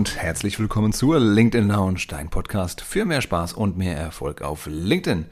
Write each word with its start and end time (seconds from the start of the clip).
und 0.00 0.16
herzlich 0.16 0.58
willkommen 0.58 0.94
zur 0.94 1.20
LinkedIn 1.20 1.68
Lounge, 1.68 2.06
dein 2.08 2.30
Podcast 2.30 2.80
für 2.80 3.04
mehr 3.04 3.20
Spaß 3.20 3.52
und 3.52 3.76
mehr 3.76 3.98
Erfolg 3.98 4.40
auf 4.40 4.64
LinkedIn. 4.64 5.26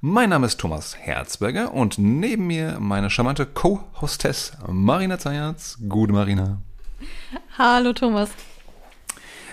Mein 0.00 0.30
Name 0.30 0.46
ist 0.46 0.58
Thomas 0.58 0.96
Herzberger 0.96 1.74
und 1.74 1.98
neben 1.98 2.46
mir 2.46 2.78
meine 2.80 3.10
charmante 3.10 3.44
Co-Hostess 3.44 4.56
Marina 4.66 5.18
Zayatz. 5.18 5.76
Gute 5.90 6.14
Marina. 6.14 6.62
Hallo 7.58 7.92
Thomas. 7.92 8.30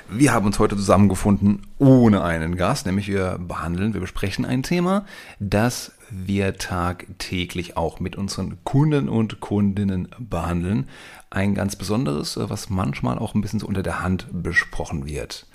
Wir 0.09 0.33
haben 0.33 0.45
uns 0.45 0.57
heute 0.57 0.77
zusammengefunden 0.77 1.67
ohne 1.77 2.23
einen 2.23 2.55
Gast, 2.55 2.85
nämlich 2.85 3.09
wir 3.09 3.39
behandeln, 3.39 3.93
wir 3.93 3.99
besprechen 3.99 4.45
ein 4.45 4.63
Thema, 4.63 5.05
das 5.41 5.91
wir 6.09 6.57
tagtäglich 6.57 7.77
auch 7.77 7.99
mit 7.99 8.17
unseren 8.17 8.57
Kunden 8.63 9.09
und 9.09 9.39
Kundinnen 9.39 10.09
behandeln. 10.17 10.89
Ein 11.31 11.55
ganz 11.55 11.75
besonderes, 11.75 12.37
was 12.39 12.69
manchmal 12.69 13.17
auch 13.17 13.33
ein 13.33 13.41
bisschen 13.41 13.59
so 13.59 13.65
unter 13.65 13.81
der 13.81 14.03
Hand 14.03 14.27
besprochen 14.31 15.07
wird. 15.07 15.47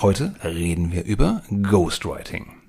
Heute 0.00 0.34
reden 0.42 0.90
wir 0.92 1.04
über 1.04 1.42
Ghostwriting 1.50 2.62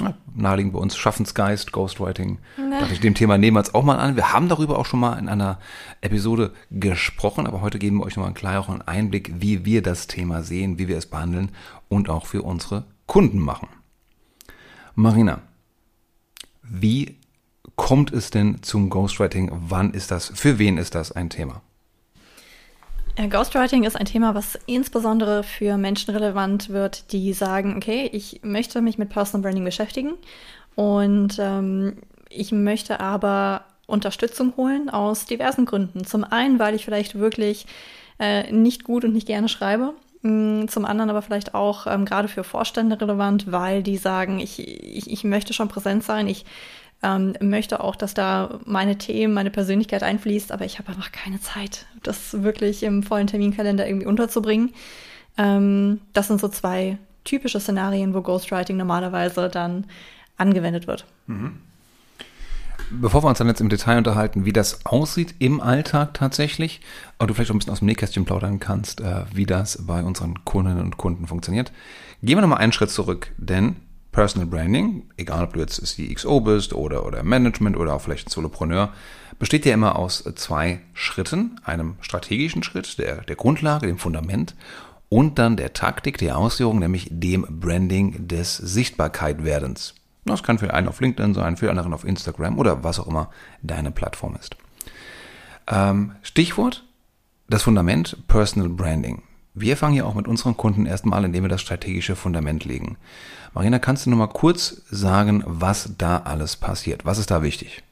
ja, 0.00 0.14
naheliegend 0.34 0.72
bei 0.72 0.78
uns 0.78 0.96
Schaffensgeist, 0.96 1.72
Ghostwriting. 1.72 2.38
Na. 2.56 2.80
Dachte 2.80 2.94
ich, 2.94 3.00
dem 3.00 3.14
Thema 3.14 3.38
nehmen 3.38 3.56
wir 3.56 3.60
uns 3.60 3.74
auch 3.74 3.82
mal 3.82 3.96
an. 3.96 4.16
Wir 4.16 4.32
haben 4.32 4.48
darüber 4.48 4.78
auch 4.78 4.86
schon 4.86 5.00
mal 5.00 5.18
in 5.18 5.28
einer 5.28 5.58
Episode 6.00 6.52
gesprochen, 6.70 7.46
aber 7.46 7.60
heute 7.60 7.78
geben 7.78 7.98
wir 7.98 8.04
euch 8.04 8.16
nochmal 8.16 8.28
einen 8.28 8.34
klaren 8.34 8.82
Einblick, 8.82 9.32
wie 9.40 9.64
wir 9.64 9.82
das 9.82 10.06
Thema 10.06 10.42
sehen, 10.42 10.78
wie 10.78 10.88
wir 10.88 10.98
es 10.98 11.06
behandeln 11.06 11.50
und 11.88 12.08
auch 12.08 12.26
für 12.26 12.42
unsere 12.42 12.84
Kunden 13.06 13.38
machen. 13.38 13.68
Marina, 14.94 15.40
wie 16.62 17.16
kommt 17.86 18.12
es 18.12 18.30
denn 18.30 18.64
zum 18.64 18.90
Ghostwriting? 18.90 19.48
Wann 19.68 19.92
ist 19.92 20.10
das, 20.10 20.32
für 20.34 20.58
wen 20.58 20.76
ist 20.76 20.96
das 20.96 21.12
ein 21.12 21.30
Thema? 21.30 21.62
Ghostwriting 23.30 23.84
ist 23.84 23.94
ein 23.94 24.06
Thema, 24.06 24.34
was 24.34 24.58
insbesondere 24.66 25.44
für 25.44 25.76
Menschen 25.76 26.12
relevant 26.12 26.70
wird, 26.70 27.12
die 27.12 27.32
sagen, 27.32 27.76
okay, 27.76 28.10
ich 28.12 28.40
möchte 28.42 28.82
mich 28.82 28.98
mit 28.98 29.10
Personal 29.10 29.42
Branding 29.42 29.64
beschäftigen 29.64 30.14
und 30.74 31.38
ähm, 31.38 31.98
ich 32.28 32.50
möchte 32.50 32.98
aber 32.98 33.64
Unterstützung 33.86 34.54
holen 34.56 34.90
aus 34.90 35.26
diversen 35.26 35.64
Gründen. 35.64 36.04
Zum 36.04 36.24
einen, 36.24 36.58
weil 36.58 36.74
ich 36.74 36.84
vielleicht 36.84 37.16
wirklich 37.16 37.66
äh, 38.18 38.50
nicht 38.50 38.82
gut 38.82 39.04
und 39.04 39.12
nicht 39.12 39.28
gerne 39.28 39.48
schreibe. 39.48 39.94
Mm, 40.22 40.66
zum 40.66 40.84
anderen 40.84 41.10
aber 41.10 41.22
vielleicht 41.22 41.54
auch 41.54 41.86
ähm, 41.86 42.04
gerade 42.04 42.26
für 42.26 42.42
Vorstände 42.42 43.00
relevant, 43.00 43.52
weil 43.52 43.84
die 43.84 43.96
sagen, 43.96 44.40
ich, 44.40 44.58
ich, 44.58 45.08
ich 45.08 45.22
möchte 45.22 45.52
schon 45.52 45.68
präsent 45.68 46.02
sein, 46.02 46.26
ich 46.26 46.44
ähm, 47.02 47.34
möchte 47.40 47.80
auch, 47.80 47.96
dass 47.96 48.14
da 48.14 48.58
meine 48.64 48.96
Themen, 48.98 49.34
meine 49.34 49.50
Persönlichkeit 49.50 50.02
einfließt, 50.02 50.52
aber 50.52 50.64
ich 50.64 50.78
habe 50.78 50.88
einfach 50.88 51.12
keine 51.12 51.40
Zeit, 51.40 51.86
das 52.02 52.42
wirklich 52.42 52.82
im 52.82 53.02
vollen 53.02 53.26
Terminkalender 53.26 53.86
irgendwie 53.86 54.06
unterzubringen. 54.06 54.72
Ähm, 55.36 56.00
das 56.12 56.28
sind 56.28 56.40
so 56.40 56.48
zwei 56.48 56.98
typische 57.24 57.60
Szenarien, 57.60 58.14
wo 58.14 58.22
Ghostwriting 58.22 58.76
normalerweise 58.76 59.48
dann 59.48 59.84
angewendet 60.36 60.86
wird. 60.86 61.04
Mhm. 61.26 61.60
Bevor 62.90 63.24
wir 63.24 63.28
uns 63.28 63.38
dann 63.38 63.48
jetzt 63.48 63.60
im 63.60 63.68
Detail 63.68 63.98
unterhalten, 63.98 64.44
wie 64.44 64.52
das 64.52 64.86
aussieht 64.86 65.34
im 65.40 65.60
Alltag 65.60 66.14
tatsächlich, 66.14 66.80
und 67.18 67.28
du 67.28 67.34
vielleicht 67.34 67.50
auch 67.50 67.54
ein 67.54 67.58
bisschen 67.58 67.72
aus 67.72 67.80
dem 67.80 67.86
Nähkästchen 67.86 68.24
plaudern 68.24 68.60
kannst, 68.60 69.00
äh, 69.00 69.24
wie 69.34 69.44
das 69.44 69.84
bei 69.86 70.02
unseren 70.04 70.44
Kundinnen 70.44 70.80
und 70.80 70.96
Kunden 70.96 71.26
funktioniert, 71.26 71.72
gehen 72.22 72.36
wir 72.36 72.42
nochmal 72.42 72.58
einen 72.58 72.72
Schritt 72.72 72.90
zurück, 72.90 73.32
denn 73.38 73.76
Personal 74.16 74.48
Branding, 74.48 75.02
egal 75.18 75.44
ob 75.44 75.52
du 75.52 75.60
jetzt 75.60 75.84
CXO 75.84 76.40
bist 76.40 76.72
oder, 76.72 77.04
oder 77.04 77.22
Management 77.22 77.76
oder 77.76 77.92
auch 77.92 78.00
vielleicht 78.00 78.28
ein 78.28 78.30
Solopreneur, 78.30 78.94
besteht 79.38 79.66
ja 79.66 79.74
immer 79.74 79.96
aus 79.96 80.24
zwei 80.36 80.80
Schritten. 80.94 81.60
Einem 81.64 81.96
strategischen 82.00 82.62
Schritt, 82.62 82.96
der, 82.96 83.16
der 83.24 83.36
Grundlage, 83.36 83.86
dem 83.86 83.98
Fundament 83.98 84.54
und 85.10 85.38
dann 85.38 85.58
der 85.58 85.74
Taktik, 85.74 86.16
der 86.16 86.38
Ausführung, 86.38 86.78
nämlich 86.78 87.08
dem 87.10 87.46
Branding 87.60 88.26
des 88.26 88.56
Sichtbarkeitwerdens. 88.56 89.94
Das 90.24 90.42
kann 90.42 90.56
für 90.56 90.72
einen 90.72 90.88
auf 90.88 91.02
LinkedIn 91.02 91.34
sein, 91.34 91.58
für 91.58 91.68
anderen 91.68 91.92
auf 91.92 92.04
Instagram 92.04 92.58
oder 92.58 92.82
was 92.82 92.98
auch 92.98 93.08
immer 93.08 93.28
deine 93.60 93.90
Plattform 93.90 94.34
ist. 94.40 94.56
Ähm, 95.66 96.12
Stichwort, 96.22 96.84
das 97.50 97.64
Fundament 97.64 98.16
Personal 98.28 98.70
Branding. 98.70 99.22
Wir 99.58 99.78
fangen 99.78 99.94
hier 99.94 100.06
auch 100.06 100.12
mit 100.12 100.28
unseren 100.28 100.54
Kunden 100.54 100.84
erstmal, 100.84 101.24
indem 101.24 101.44
wir 101.44 101.48
das 101.48 101.62
strategische 101.62 102.14
Fundament 102.14 102.66
legen. 102.66 102.98
Marina, 103.54 103.78
kannst 103.78 104.04
du 104.04 104.10
noch 104.10 104.18
mal 104.18 104.26
kurz 104.26 104.82
sagen, 104.90 105.42
was 105.46 105.94
da 105.96 106.18
alles 106.18 106.56
passiert? 106.56 107.06
Was 107.06 107.16
ist 107.16 107.30
da 107.30 107.42
wichtig? 107.42 107.82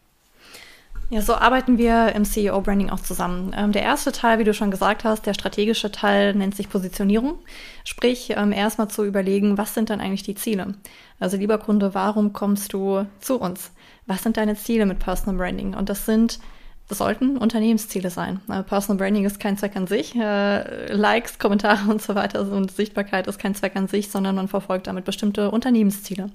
Ja, 1.08 1.22
so 1.22 1.34
arbeiten 1.34 1.78
wir 1.78 2.14
im 2.14 2.26
CEO-Branding 2.26 2.90
auch 2.90 3.00
zusammen. 3.00 3.54
Ähm, 3.56 3.72
der 3.72 3.80
erste 3.80 4.12
Teil, 4.12 4.38
wie 4.38 4.44
du 4.44 4.52
schon 4.52 4.70
gesagt 4.70 5.04
hast, 5.04 5.24
der 5.24 5.32
strategische 5.32 5.90
Teil 5.90 6.34
nennt 6.34 6.54
sich 6.54 6.68
Positionierung. 6.68 7.38
Sprich, 7.84 8.34
ähm, 8.36 8.52
erstmal 8.52 8.88
zu 8.88 9.02
überlegen, 9.02 9.56
was 9.56 9.72
sind 9.72 9.88
dann 9.88 10.02
eigentlich 10.02 10.22
die 10.22 10.34
Ziele? 10.34 10.74
Also 11.18 11.38
lieber 11.38 11.56
Kunde, 11.56 11.94
warum 11.94 12.34
kommst 12.34 12.74
du 12.74 13.06
zu 13.20 13.40
uns? 13.40 13.70
Was 14.04 14.22
sind 14.22 14.36
deine 14.36 14.56
Ziele 14.56 14.84
mit 14.84 14.98
Personal 14.98 15.36
Branding? 15.38 15.72
Und 15.72 15.88
das 15.88 16.04
sind 16.04 16.40
das 16.88 16.98
sollten 16.98 17.38
Unternehmensziele 17.38 18.10
sein. 18.10 18.40
Äh, 18.48 18.62
Personal 18.62 18.98
Branding 18.98 19.24
ist 19.24 19.40
kein 19.40 19.56
Zweck 19.56 19.74
an 19.74 19.86
sich. 19.86 20.14
Äh, 20.14 20.92
Likes, 20.92 21.38
Kommentare 21.38 21.88
und 21.90 22.02
so 22.02 22.14
weiter 22.14 22.40
und 22.50 22.70
Sichtbarkeit 22.70 23.26
ist 23.26 23.38
kein 23.38 23.54
Zweck 23.54 23.74
an 23.76 23.88
sich, 23.88 24.10
sondern 24.10 24.34
man 24.34 24.48
verfolgt 24.48 24.86
damit 24.86 25.04
bestimmte 25.04 25.50
Unternehmensziele. 25.50 26.30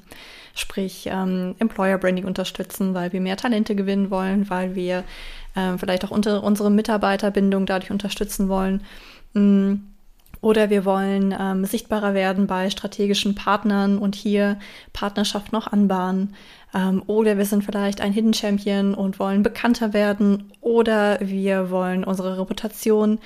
Sprich, 0.56 1.08
ähm, 1.12 1.56
Employer 1.60 2.00
Branding 2.00 2.26
unterstützen, 2.26 2.96
weil 2.96 3.14
wir 3.14 3.22
mehr 3.22 3.38
Talente 3.38 3.76
gewinnen 3.76 4.10
wollen, 4.10 4.50
weil 4.50 4.76
wir 4.76 5.04
äh, 5.56 5.78
vielleicht 5.78 6.04
auch 6.04 6.12
unter 6.12 6.44
unsere 6.44 6.72
Mitarbeiterbindung 6.72 7.66
dadurch 7.66 7.92
unterstützen 7.92 8.50
wollen. 8.50 8.82
Mm. 9.34 9.76
Oder 10.42 10.70
wir 10.70 10.86
wollen 10.86 11.36
ähm, 11.38 11.66
sichtbarer 11.66 12.14
werden 12.14 12.48
bei 12.48 12.70
strategischen 12.70 13.36
Partnern 13.36 13.98
und 13.98 14.16
hier 14.16 14.58
Partnerschaft 14.94 15.52
noch 15.52 15.68
anbahnen. 15.68 16.36
Ähm, 16.74 17.04
oder 17.08 17.38
wir 17.38 17.46
sind 17.46 17.64
vielleicht 17.64 18.00
ein 18.00 18.14
Hidden 18.14 18.34
Champion 18.34 18.94
und 18.94 19.20
wollen 19.20 19.44
bekannter 19.44 19.94
werden. 19.94 20.52
Oder 20.62 21.20
wir 21.22 21.72
wollen 21.72 22.04
unsere 22.04 22.40
Reputation 22.40 23.20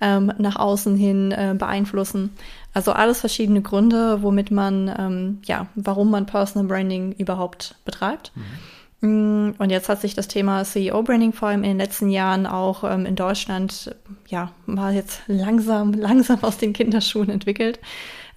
ähm, 0.00 0.32
nach 0.38 0.56
außen 0.56 0.96
hin 0.96 1.32
äh, 1.32 1.54
beeinflussen. 1.58 2.30
Also 2.72 2.92
alles 2.92 3.20
verschiedene 3.20 3.62
Gründe, 3.62 4.22
womit 4.22 4.50
man, 4.50 4.94
ähm, 4.96 5.38
ja, 5.44 5.66
warum 5.74 6.10
man 6.10 6.26
Personal 6.26 6.68
Branding 6.68 7.12
überhaupt 7.12 7.74
betreibt. 7.84 8.32
Mhm. 8.34 8.42
Mm, 9.00 9.50
und 9.58 9.70
jetzt 9.70 9.88
hat 9.88 10.00
sich 10.00 10.14
das 10.14 10.28
Thema 10.28 10.64
CEO-Branding 10.64 11.32
vor 11.32 11.48
allem 11.48 11.62
in 11.62 11.70
den 11.70 11.78
letzten 11.78 12.10
Jahren 12.10 12.46
auch 12.46 12.84
ähm, 12.84 13.06
in 13.06 13.16
Deutschland, 13.16 13.94
ja, 14.28 14.52
mal 14.66 14.94
jetzt 14.94 15.22
langsam, 15.26 15.92
langsam 15.94 16.42
aus 16.42 16.58
den 16.58 16.72
Kinderschuhen 16.72 17.30
entwickelt. 17.30 17.80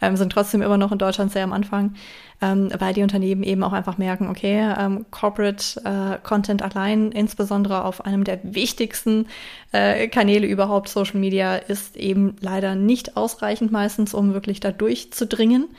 Ähm, 0.02 0.18
sind 0.18 0.32
trotzdem 0.32 0.62
immer 0.62 0.78
noch 0.78 0.92
in 0.92 0.98
Deutschland 0.98 1.32
sehr 1.32 1.44
am 1.44 1.54
Anfang 1.54 1.96
ähm, 2.44 2.70
weil 2.78 2.94
die 2.94 3.04
Unternehmen 3.04 3.42
eben 3.42 3.64
auch 3.64 3.72
einfach 3.72 3.98
merken, 3.98 4.28
okay, 4.28 4.74
ähm, 4.78 5.06
Corporate 5.12 5.82
äh, 5.86 6.18
Content 6.22 6.62
allein, 6.62 7.12
insbesondere 7.14 7.86
auf 7.86 8.06
einem 8.06 8.26
der 8.26 8.40
wichtigsten 8.44 9.28
äh, 9.72 10.10
Kanäle 10.10 10.46
überhaupt, 10.46 10.90
Social 10.90 11.20
Media, 11.20 11.56
ist 11.56 11.96
eben 11.96 12.36
leider 12.42 12.76
nicht 12.76 13.16
ausreichend 13.16 13.72
meistens, 13.72 14.14
um 14.14 14.34
wirklich 14.34 14.60
da 14.60 14.72
durchzudringen. 14.72 15.70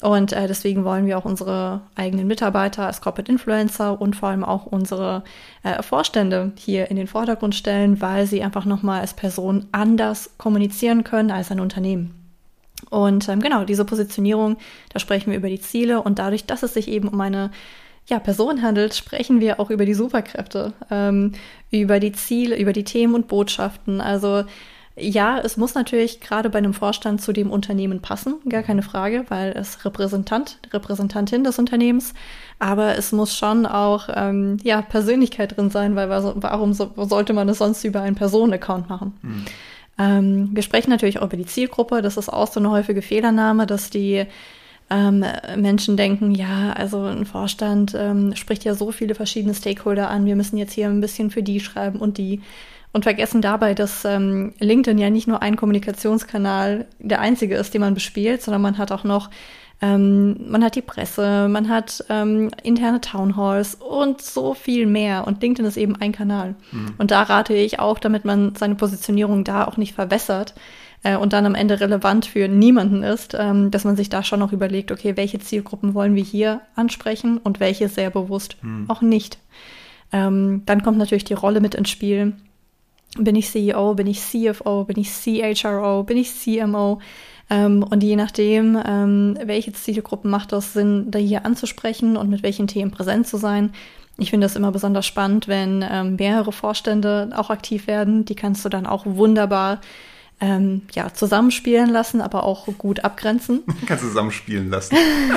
Und 0.00 0.32
äh, 0.32 0.46
deswegen 0.46 0.84
wollen 0.84 1.06
wir 1.06 1.18
auch 1.18 1.24
unsere 1.24 1.80
eigenen 1.96 2.28
Mitarbeiter 2.28 2.86
als 2.86 3.00
Corporate 3.00 3.32
Influencer 3.32 4.00
und 4.00 4.14
vor 4.14 4.28
allem 4.28 4.44
auch 4.44 4.66
unsere 4.66 5.24
äh, 5.64 5.82
Vorstände 5.82 6.52
hier 6.56 6.88
in 6.88 6.96
den 6.96 7.08
Vordergrund 7.08 7.56
stellen, 7.56 8.00
weil 8.00 8.26
sie 8.26 8.44
einfach 8.44 8.64
nochmal 8.64 9.00
als 9.00 9.14
Person 9.14 9.66
anders 9.72 10.30
kommunizieren 10.38 11.02
können 11.02 11.32
als 11.32 11.50
ein 11.50 11.58
Unternehmen. 11.58 12.14
Und 12.90 13.28
ähm, 13.28 13.40
genau, 13.40 13.64
diese 13.64 13.84
Positionierung, 13.84 14.56
da 14.92 15.00
sprechen 15.00 15.32
wir 15.32 15.38
über 15.38 15.48
die 15.48 15.60
Ziele 15.60 16.00
und 16.00 16.20
dadurch, 16.20 16.46
dass 16.46 16.62
es 16.62 16.74
sich 16.74 16.86
eben 16.86 17.08
um 17.08 17.20
eine 17.20 17.50
ja, 18.06 18.20
Person 18.20 18.62
handelt, 18.62 18.94
sprechen 18.94 19.40
wir 19.40 19.58
auch 19.58 19.68
über 19.68 19.84
die 19.84 19.94
Superkräfte, 19.94 20.72
ähm, 20.90 21.32
über 21.70 21.98
die 21.98 22.12
Ziele, 22.12 22.56
über 22.56 22.72
die 22.72 22.84
Themen 22.84 23.14
und 23.14 23.28
Botschaften. 23.28 24.00
Also 24.00 24.44
ja, 25.00 25.38
es 25.38 25.56
muss 25.56 25.74
natürlich 25.74 26.20
gerade 26.20 26.50
bei 26.50 26.58
einem 26.58 26.74
Vorstand 26.74 27.20
zu 27.20 27.32
dem 27.32 27.50
Unternehmen 27.50 28.00
passen, 28.00 28.36
gar 28.48 28.62
keine 28.62 28.82
Frage, 28.82 29.24
weil 29.28 29.52
es 29.52 29.84
Repräsentant, 29.84 30.58
Repräsentantin 30.72 31.44
des 31.44 31.58
Unternehmens, 31.58 32.14
aber 32.58 32.96
es 32.96 33.12
muss 33.12 33.36
schon 33.36 33.66
auch 33.66 34.08
ähm, 34.14 34.58
ja, 34.62 34.82
Persönlichkeit 34.82 35.56
drin 35.56 35.70
sein, 35.70 35.96
weil 35.96 36.08
warum 36.10 36.72
so, 36.72 36.92
sollte 36.96 37.32
man 37.32 37.48
es 37.48 37.58
sonst 37.58 37.84
über 37.84 38.02
einen 38.02 38.16
Personenaccount 38.16 38.88
machen? 38.88 39.14
Mhm. 39.22 39.44
Ähm, 39.98 40.50
wir 40.52 40.62
sprechen 40.62 40.90
natürlich 40.90 41.18
auch 41.18 41.26
über 41.26 41.36
die 41.36 41.46
Zielgruppe. 41.46 42.02
Das 42.02 42.16
ist 42.16 42.28
auch 42.28 42.46
so 42.46 42.60
eine 42.60 42.70
häufige 42.70 43.02
Fehlernahme, 43.02 43.66
dass 43.66 43.90
die 43.90 44.26
ähm, 44.90 45.24
Menschen 45.56 45.96
denken, 45.96 46.34
ja, 46.34 46.72
also 46.72 47.02
ein 47.02 47.26
Vorstand 47.26 47.94
ähm, 47.94 48.34
spricht 48.36 48.64
ja 48.64 48.74
so 48.74 48.90
viele 48.90 49.14
verschiedene 49.14 49.54
Stakeholder 49.54 50.08
an. 50.08 50.24
Wir 50.24 50.36
müssen 50.36 50.56
jetzt 50.56 50.72
hier 50.72 50.86
ein 50.86 51.00
bisschen 51.00 51.30
für 51.30 51.42
die 51.42 51.60
schreiben 51.60 51.98
und 51.98 52.18
die. 52.18 52.40
Und 52.92 53.04
vergessen 53.04 53.42
dabei, 53.42 53.74
dass 53.74 54.04
ähm, 54.04 54.54
LinkedIn 54.58 54.98
ja 54.98 55.10
nicht 55.10 55.28
nur 55.28 55.42
ein 55.42 55.56
Kommunikationskanal 55.56 56.86
der 56.98 57.20
einzige 57.20 57.56
ist, 57.56 57.74
den 57.74 57.82
man 57.82 57.94
bespielt, 57.94 58.42
sondern 58.42 58.62
man 58.62 58.78
hat 58.78 58.92
auch 58.92 59.04
noch 59.04 59.30
ähm, 59.80 60.50
man 60.50 60.64
hat 60.64 60.74
die 60.74 60.82
Presse, 60.82 61.46
man 61.48 61.68
hat 61.68 62.04
ähm, 62.08 62.50
interne 62.64 63.00
Townhalls 63.00 63.76
und 63.76 64.20
so 64.20 64.54
viel 64.54 64.86
mehr. 64.86 65.24
Und 65.26 65.40
LinkedIn 65.40 65.66
ist 65.66 65.76
eben 65.76 65.94
ein 65.94 66.10
Kanal. 66.10 66.56
Mhm. 66.72 66.94
Und 66.98 67.12
da 67.12 67.22
rate 67.22 67.54
ich 67.54 67.78
auch, 67.78 68.00
damit 68.00 68.24
man 68.24 68.56
seine 68.56 68.74
Positionierung 68.74 69.44
da 69.44 69.68
auch 69.68 69.76
nicht 69.76 69.94
verwässert, 69.94 70.54
äh, 71.02 71.16
und 71.16 71.32
dann 71.32 71.46
am 71.46 71.54
Ende 71.54 71.80
relevant 71.80 72.26
für 72.26 72.48
niemanden 72.48 73.02
ist, 73.02 73.36
ähm, 73.38 73.70
dass 73.70 73.84
man 73.84 73.96
sich 73.96 74.08
da 74.08 74.22
schon 74.22 74.40
noch 74.40 74.52
überlegt, 74.52 74.90
okay, 74.90 75.16
welche 75.16 75.38
Zielgruppen 75.38 75.94
wollen 75.94 76.14
wir 76.14 76.22
hier 76.22 76.62
ansprechen 76.74 77.38
und 77.38 77.60
welche 77.60 77.88
sehr 77.88 78.10
bewusst 78.10 78.56
hm. 78.60 78.86
auch 78.88 79.00
nicht. 79.00 79.38
Ähm, 80.12 80.62
dann 80.66 80.82
kommt 80.82 80.98
natürlich 80.98 81.24
die 81.24 81.34
Rolle 81.34 81.60
mit 81.60 81.74
ins 81.74 81.90
Spiel. 81.90 82.34
Bin 83.16 83.36
ich 83.36 83.50
CEO, 83.50 83.94
bin 83.94 84.06
ich 84.06 84.20
CFO, 84.20 84.84
bin 84.84 84.98
ich 84.98 85.10
CHRO, 85.10 86.02
bin 86.02 86.16
ich 86.16 86.34
CMO? 86.34 87.00
Ähm, 87.50 87.82
und 87.82 88.02
je 88.02 88.16
nachdem, 88.16 88.80
ähm, 88.84 89.38
welche 89.42 89.72
Zielgruppen 89.72 90.30
macht 90.30 90.52
es 90.52 90.74
Sinn, 90.74 91.10
da 91.10 91.18
hier 91.18 91.46
anzusprechen 91.46 92.16
und 92.16 92.28
mit 92.28 92.42
welchen 92.42 92.66
Themen 92.66 92.90
präsent 92.90 93.26
zu 93.26 93.38
sein. 93.38 93.72
Ich 94.18 94.30
finde 94.30 94.44
das 94.44 94.56
immer 94.56 94.72
besonders 94.72 95.06
spannend, 95.06 95.48
wenn 95.48 95.84
ähm, 95.88 96.16
mehrere 96.16 96.52
Vorstände 96.52 97.30
auch 97.34 97.50
aktiv 97.50 97.86
werden. 97.86 98.24
Die 98.24 98.34
kannst 98.34 98.64
du 98.64 98.68
dann 98.68 98.86
auch 98.86 99.06
wunderbar 99.06 99.80
ähm, 100.40 100.82
ja, 100.92 101.12
zusammenspielen 101.12 101.90
lassen, 101.90 102.20
aber 102.20 102.44
auch 102.44 102.66
gut 102.78 103.04
abgrenzen. 103.04 103.62
Kannst 103.86 104.04
du 104.04 104.08
zusammenspielen 104.08 104.70
lassen. 104.70 104.96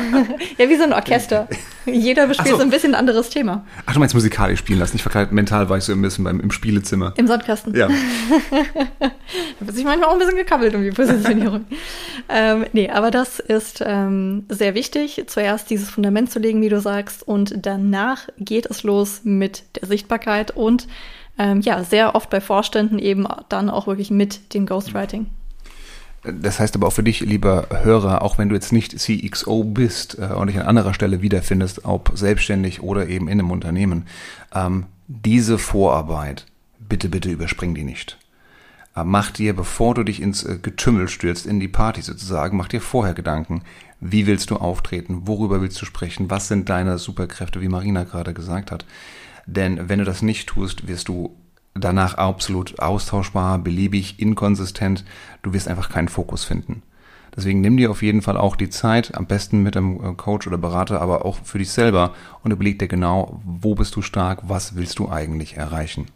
ja, 0.58 0.70
wie 0.70 0.76
so 0.76 0.84
ein 0.84 0.94
Orchester. 0.94 1.48
Jeder 1.86 2.28
bespielt 2.28 2.50
so. 2.50 2.58
so. 2.58 2.62
ein 2.62 2.70
bisschen 2.70 2.94
ein 2.94 3.00
anderes 3.00 3.30
Thema. 3.30 3.66
Ach, 3.86 3.94
du 3.94 4.00
meinst 4.00 4.14
musikalisch 4.14 4.60
spielen 4.60 4.78
lassen. 4.78 4.98
Ich 4.98 5.02
verkleidet 5.02 5.32
mental 5.32 5.70
war 5.70 5.78
ich 5.78 5.86
so 5.86 5.92
ein 5.92 6.02
bisschen 6.02 6.24
beim, 6.24 6.40
im 6.40 6.52
Spielezimmer. 6.52 7.14
Im 7.18 7.28
Sandkasten. 7.28 7.76
Ja. 7.76 7.88
da 9.00 9.12
wird 9.60 9.76
sich 9.76 9.86
manchmal 9.86 10.10
auch 10.10 10.14
ein 10.14 10.20
bisschen 10.20 10.36
gekabbelt 10.36 10.76
um 10.76 10.84
die 10.84 10.92
Positionierung. 10.92 11.66
ähm, 12.30 12.66
nee, 12.74 12.90
aber 12.90 13.10
das 13.10 13.40
ist 13.40 13.84
ähm, 13.84 14.46
sehr 14.50 14.76
wichtig, 14.76 15.24
zuerst 15.28 15.72
dieses 15.72 15.90
Fundament 15.90 16.32
zu 16.32 16.38
legen, 16.38 16.62
wie 16.62 16.70
du 16.70 16.80
sagst, 16.80 17.28
und 17.28 17.56
danach 17.66 18.28
geht 18.38 18.68
es 18.68 18.84
los 18.84 19.22
mit 19.24 19.64
der 19.82 19.88
Sichtbarkeit 19.88 20.52
und 20.52 20.88
ähm, 21.42 21.62
ja, 21.62 21.84
sehr 21.84 22.14
oft 22.14 22.30
bei 22.30 22.40
Vorständen 22.40 23.00
eben 23.00 23.26
dann 23.50 23.72
auch 23.72 23.88
wirklich 23.88 24.12
mit 24.12 24.54
dem 24.54 24.68
Ghostwriting. 24.68 25.26
Das 26.24 26.60
heißt 26.60 26.76
aber 26.76 26.88
auch 26.88 26.94
für 26.94 27.02
dich, 27.02 27.22
lieber 27.22 27.68
Hörer, 27.82 28.22
auch 28.22 28.38
wenn 28.38 28.50
du 28.50 28.54
jetzt 28.54 28.72
nicht 28.72 29.00
CXO 29.00 29.64
bist 29.64 30.20
äh, 30.20 30.34
und 30.36 30.48
dich 30.48 30.60
an 30.60 30.68
anderer 30.68 30.94
Stelle 30.94 31.24
wiederfindest, 31.24 31.84
ob 31.84 32.12
selbstständig 32.14 32.84
oder 32.84 33.08
eben 33.08 33.28
in 33.28 33.40
einem 33.40 33.50
Unternehmen, 33.50 34.06
ähm, 34.54 34.86
diese 35.08 35.58
Vorarbeit, 35.58 36.46
bitte, 36.78 37.10
bitte 37.10 37.32
überspring 37.32 37.74
die 37.74 37.84
nicht. 37.84 38.20
Äh, 38.96 39.04
mach 39.04 39.32
dir, 39.32 39.56
bevor 39.56 39.94
du 39.96 40.04
dich 40.04 40.22
ins 40.22 40.44
äh, 40.44 40.58
Getümmel 40.62 41.08
stürzt, 41.08 41.46
in 41.46 41.60
die 41.60 41.68
Party 41.68 42.02
sozusagen, 42.02 42.58
mach 42.58 42.68
dir 42.68 42.82
vorher 42.82 43.14
Gedanken, 43.14 43.64
wie 44.00 44.28
willst 44.28 44.50
du 44.50 44.58
auftreten, 44.58 45.28
worüber 45.28 45.62
willst 45.62 45.82
du 45.82 45.86
sprechen, 45.86 46.30
was 46.30 46.48
sind 46.48 46.70
deine 46.70 46.98
Superkräfte, 46.98 47.62
wie 47.62 47.70
Marina 47.70 48.04
gerade 48.04 48.34
gesagt 48.34 48.72
hat. 48.72 48.86
Denn 49.46 49.90
wenn 49.90 50.00
du 50.00 50.06
das 50.06 50.22
nicht 50.22 50.48
tust, 50.48 50.88
wirst 50.88 51.08
du 51.08 51.36
danach 51.74 52.16
absolut 52.16 52.80
austauschbar, 52.80 53.60
beliebig, 53.60 54.20
inkonsistent. 54.20 55.06
Du 55.42 55.54
wirst 55.54 55.68
einfach 55.68 55.90
keinen 55.90 56.10
Fokus 56.10 56.44
finden. 56.44 56.84
Deswegen 57.36 57.62
nimm 57.62 57.78
dir 57.78 57.92
auf 57.92 58.02
jeden 58.02 58.22
Fall 58.22 58.36
auch 58.36 58.58
die 58.58 58.70
Zeit, 58.70 59.16
am 59.16 59.26
besten 59.26 59.64
mit 59.64 59.78
einem 59.78 60.04
äh, 60.04 60.14
Coach 60.16 60.48
oder 60.48 60.58
Berater, 60.58 61.02
aber 61.02 61.26
auch 61.26 61.38
für 61.44 61.60
dich 61.60 61.72
selber 61.72 62.14
und 62.44 62.52
überleg 62.52 62.78
dir 62.78 62.90
genau, 62.90 63.40
wo 63.46 63.74
bist 63.74 63.96
du 63.96 64.02
stark, 64.02 64.40
was 64.44 64.76
willst 64.76 65.00
du 65.00 65.10
eigentlich 65.10 65.56
erreichen. 65.56 66.08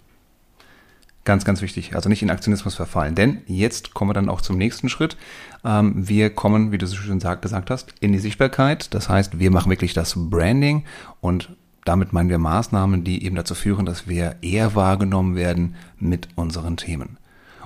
Ganz, 1.26 1.44
ganz 1.44 1.62
wichtig. 1.62 1.96
Also 1.96 2.08
nicht 2.08 2.22
in 2.22 2.30
Aktionismus 2.30 2.76
verfallen. 2.76 3.16
Denn 3.16 3.42
jetzt 3.48 3.96
kommen 3.96 4.10
wir 4.10 4.14
dann 4.14 4.30
auch 4.30 4.42
zum 4.42 4.58
nächsten 4.58 4.90
Schritt. 4.90 5.18
Ähm, 5.64 6.08
wir 6.08 6.30
kommen, 6.30 6.72
wie 6.72 6.78
du 6.78 6.86
so 6.86 6.96
schön 6.96 7.20
gesagt 7.20 7.72
hast, 7.72 7.94
in 8.00 8.12
die 8.12 8.20
Sichtbarkeit. 8.20 8.94
Das 8.94 9.10
heißt, 9.10 9.40
wir 9.40 9.50
machen 9.50 9.72
wirklich 9.72 9.94
das 9.96 10.14
Branding 10.16 10.86
und 11.22 11.50
damit 11.84 12.14
meinen 12.14 12.30
wir 12.30 12.38
Maßnahmen, 12.38 13.04
die 13.04 13.24
eben 13.24 13.36
dazu 13.36 13.56
führen, 13.56 13.86
dass 13.86 14.08
wir 14.08 14.36
eher 14.42 14.76
wahrgenommen 14.76 15.36
werden 15.36 15.76
mit 15.98 16.28
unseren 16.36 16.78
Themen. 16.78 17.18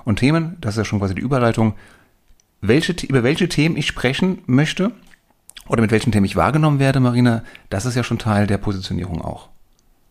Und 0.04 0.18
Themen, 0.18 0.56
das 0.60 0.74
ist 0.74 0.78
ja 0.78 0.84
schon 0.84 0.98
quasi 0.98 1.14
die 1.14 1.22
Überleitung, 1.22 1.74
welche, 2.62 2.94
über 3.06 3.22
welche 3.22 3.48
Themen 3.48 3.76
ich 3.76 3.86
sprechen 3.86 4.38
möchte 4.46 4.92
oder 5.68 5.82
mit 5.82 5.90
welchen 5.90 6.12
Themen 6.12 6.26
ich 6.26 6.36
wahrgenommen 6.36 6.78
werde, 6.78 7.00
Marina, 7.00 7.42
das 7.68 7.86
ist 7.86 7.94
ja 7.94 8.04
schon 8.04 8.18
Teil 8.18 8.46
der 8.46 8.58
Positionierung 8.58 9.22
auch. 9.22 9.48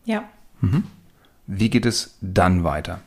Ja. 0.04 0.24
Mhm. 0.60 0.84
Wie 1.46 1.70
geht 1.70 1.86
es 1.86 2.16
dann 2.20 2.64
weiter? 2.64 3.00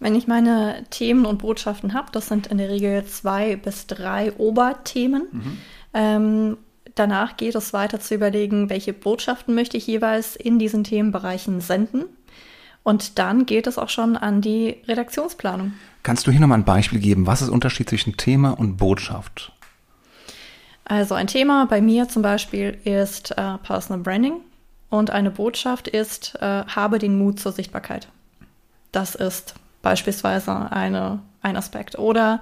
Wenn 0.00 0.14
ich 0.14 0.26
meine 0.26 0.84
Themen 0.90 1.26
und 1.26 1.38
Botschaften 1.38 1.94
habe, 1.94 2.08
das 2.12 2.28
sind 2.28 2.46
in 2.46 2.58
der 2.58 2.68
Regel 2.68 3.04
zwei 3.04 3.56
bis 3.56 3.86
drei 3.86 4.32
Oberthemen. 4.32 5.26
Mhm. 5.32 5.58
Ähm, 5.94 6.56
Danach 6.98 7.36
geht 7.36 7.54
es 7.54 7.72
weiter 7.72 8.00
zu 8.00 8.16
überlegen, 8.16 8.70
welche 8.70 8.92
Botschaften 8.92 9.54
möchte 9.54 9.76
ich 9.76 9.86
jeweils 9.86 10.34
in 10.34 10.58
diesen 10.58 10.82
Themenbereichen 10.82 11.60
senden. 11.60 12.06
Und 12.82 13.20
dann 13.20 13.46
geht 13.46 13.68
es 13.68 13.78
auch 13.78 13.88
schon 13.88 14.16
an 14.16 14.40
die 14.40 14.78
Redaktionsplanung. 14.88 15.74
Kannst 16.02 16.26
du 16.26 16.32
hier 16.32 16.40
nochmal 16.40 16.58
ein 16.58 16.64
Beispiel 16.64 16.98
geben? 16.98 17.24
Was 17.28 17.40
ist 17.40 17.48
der 17.48 17.54
Unterschied 17.54 17.88
zwischen 17.88 18.16
Thema 18.16 18.50
und 18.50 18.78
Botschaft? 18.78 19.52
Also 20.86 21.14
ein 21.14 21.28
Thema 21.28 21.66
bei 21.66 21.80
mir 21.80 22.08
zum 22.08 22.22
Beispiel 22.22 22.78
ist 22.82 23.30
äh, 23.38 23.58
Personal 23.58 24.02
Branding 24.02 24.40
und 24.90 25.10
eine 25.10 25.30
Botschaft 25.30 25.86
ist, 25.86 26.34
äh, 26.40 26.64
habe 26.64 26.98
den 26.98 27.16
Mut 27.16 27.38
zur 27.38 27.52
Sichtbarkeit. 27.52 28.08
Das 28.90 29.14
ist 29.14 29.54
beispielsweise 29.88 30.70
eine, 30.70 31.20
ein 31.40 31.56
Aspekt. 31.56 31.98
Oder 31.98 32.40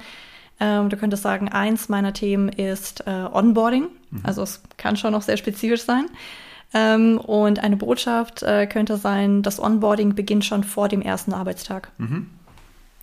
ähm, 0.58 0.88
du 0.88 0.96
könntest 0.96 1.22
sagen, 1.22 1.48
eins 1.48 1.88
meiner 1.88 2.12
Themen 2.12 2.48
ist 2.48 3.06
äh, 3.06 3.10
Onboarding. 3.32 3.86
Mhm. 4.10 4.20
Also 4.24 4.42
es 4.42 4.62
kann 4.78 4.96
schon 4.96 5.12
noch 5.12 5.22
sehr 5.22 5.36
spezifisch 5.36 5.84
sein. 5.84 6.06
Ähm, 6.74 7.18
und 7.18 7.60
eine 7.60 7.76
Botschaft 7.76 8.42
äh, 8.42 8.66
könnte 8.66 8.96
sein, 8.96 9.42
das 9.42 9.60
Onboarding 9.60 10.16
beginnt 10.16 10.44
schon 10.44 10.64
vor 10.64 10.88
dem 10.88 11.02
ersten 11.02 11.32
Arbeitstag. 11.32 11.92
Mhm. 11.98 12.26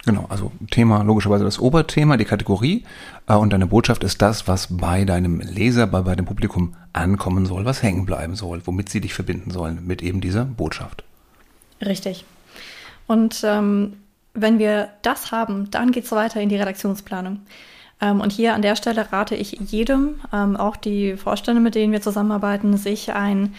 Genau, 0.05 0.25
also 0.27 0.51
Thema 0.69 1.01
logischerweise 1.03 1.45
das 1.45 1.57
Oberthema, 1.57 2.17
die 2.17 2.25
Kategorie 2.25 2.83
äh, 3.29 3.35
und 3.35 3.53
deine 3.53 3.67
Botschaft 3.67 4.03
ist 4.03 4.21
das, 4.21 4.49
was 4.49 4.67
bei 4.69 5.05
deinem 5.05 5.39
Leser, 5.39 5.87
bei, 5.87 6.01
bei 6.01 6.15
dem 6.15 6.25
Publikum 6.25 6.75
ankommen 6.91 7.45
soll, 7.45 7.63
was 7.63 7.81
hängen 7.81 8.05
bleiben 8.05 8.35
soll, 8.35 8.61
womit 8.65 8.89
sie 8.89 8.99
dich 8.99 9.13
verbinden 9.13 9.51
sollen 9.51 9.87
mit 9.87 10.03
eben 10.03 10.19
dieser 10.19 10.43
Botschaft. 10.43 11.05
Richtig. 11.79 12.25
Und 13.07 13.41
ähm, 13.45 13.93
wenn 14.33 14.59
wir 14.59 14.89
das 15.01 15.31
haben, 15.31 15.69
dann 15.71 15.91
geht 15.91 16.05
es 16.05 16.11
weiter 16.11 16.41
in 16.41 16.49
die 16.49 16.57
Redaktionsplanung. 16.57 17.41
Ähm, 18.01 18.19
und 18.19 18.31
hier 18.31 18.53
an 18.53 18.61
der 18.61 18.75
Stelle 18.75 19.11
rate 19.11 19.35
ich 19.35 19.51
jedem, 19.59 20.19
ähm, 20.33 20.57
auch 20.57 20.75
die 20.75 21.15
Vorstände, 21.17 21.61
mit 21.61 21.75
denen 21.75 21.93
wir 21.93 22.01
zusammenarbeiten, 22.01 22.75
sich 22.75 23.13
ein, 23.13 23.53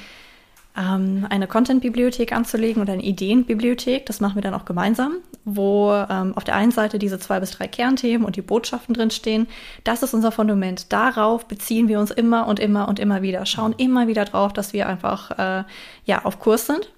ähm, 0.77 1.27
eine 1.31 1.47
Content-Bibliothek 1.47 2.33
anzulegen 2.33 2.83
oder 2.83 2.93
eine 2.93 3.05
Ideenbibliothek. 3.05 4.05
Das 4.07 4.21
machen 4.21 4.35
wir 4.35 4.43
dann 4.43 4.55
auch 4.55 4.65
gemeinsam, 4.65 5.19
wo 5.45 5.93
ähm, 5.93 6.37
auf 6.37 6.43
der 6.43 6.57
einen 6.57 6.73
Seite 6.73 6.99
diese 6.99 7.21
zwei 7.21 7.39
bis 7.39 7.53
drei 7.53 7.69
Kernthemen 7.69 8.27
und 8.27 8.35
die 8.35 8.43
Botschaften 8.43 8.95
drinstehen. 8.95 9.47
Das 9.85 10.03
ist 10.03 10.13
unser 10.13 10.33
Fundament. 10.33 10.93
Darauf 10.93 11.47
beziehen 11.47 11.87
wir 11.87 12.01
uns 12.01 12.11
immer 12.11 12.49
und 12.49 12.59
immer 12.59 12.89
und 12.89 12.99
immer 12.99 13.23
wieder, 13.23 13.47
schauen 13.47 13.75
immer 13.79 14.09
wieder 14.09 14.25
drauf, 14.25 14.53
dass 14.53 14.73
wir 14.73 14.89
einfach 14.89 15.31
äh, 15.39 15.65
ja, 16.05 16.25
auf 16.25 16.41
Kurs 16.41 16.67
sind. 16.67 16.91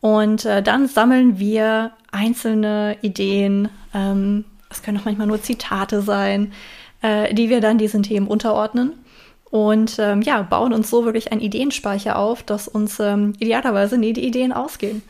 Und 0.00 0.44
äh, 0.44 0.62
dann 0.62 0.86
sammeln 0.88 1.38
wir 1.38 1.92
einzelne 2.12 2.96
Ideen, 3.02 3.68
ähm, 3.94 4.44
es 4.70 4.82
können 4.82 4.98
auch 4.98 5.04
manchmal 5.04 5.26
nur 5.26 5.42
Zitate 5.42 6.02
sein, 6.02 6.52
äh, 7.02 7.32
die 7.34 7.48
wir 7.48 7.60
dann 7.60 7.78
diesen 7.78 8.02
Themen 8.02 8.26
unterordnen. 8.26 8.92
Und 9.50 9.98
ähm, 9.98 10.22
ja, 10.22 10.42
bauen 10.42 10.72
uns 10.72 10.90
so 10.90 11.04
wirklich 11.04 11.32
einen 11.32 11.40
Ideenspeicher 11.40 12.18
auf, 12.18 12.42
dass 12.42 12.68
uns 12.68 12.98
ähm, 13.00 13.34
idealerweise 13.38 13.96
nie 13.96 14.12
die 14.12 14.26
Ideen 14.26 14.52
ausgehen. 14.52 15.02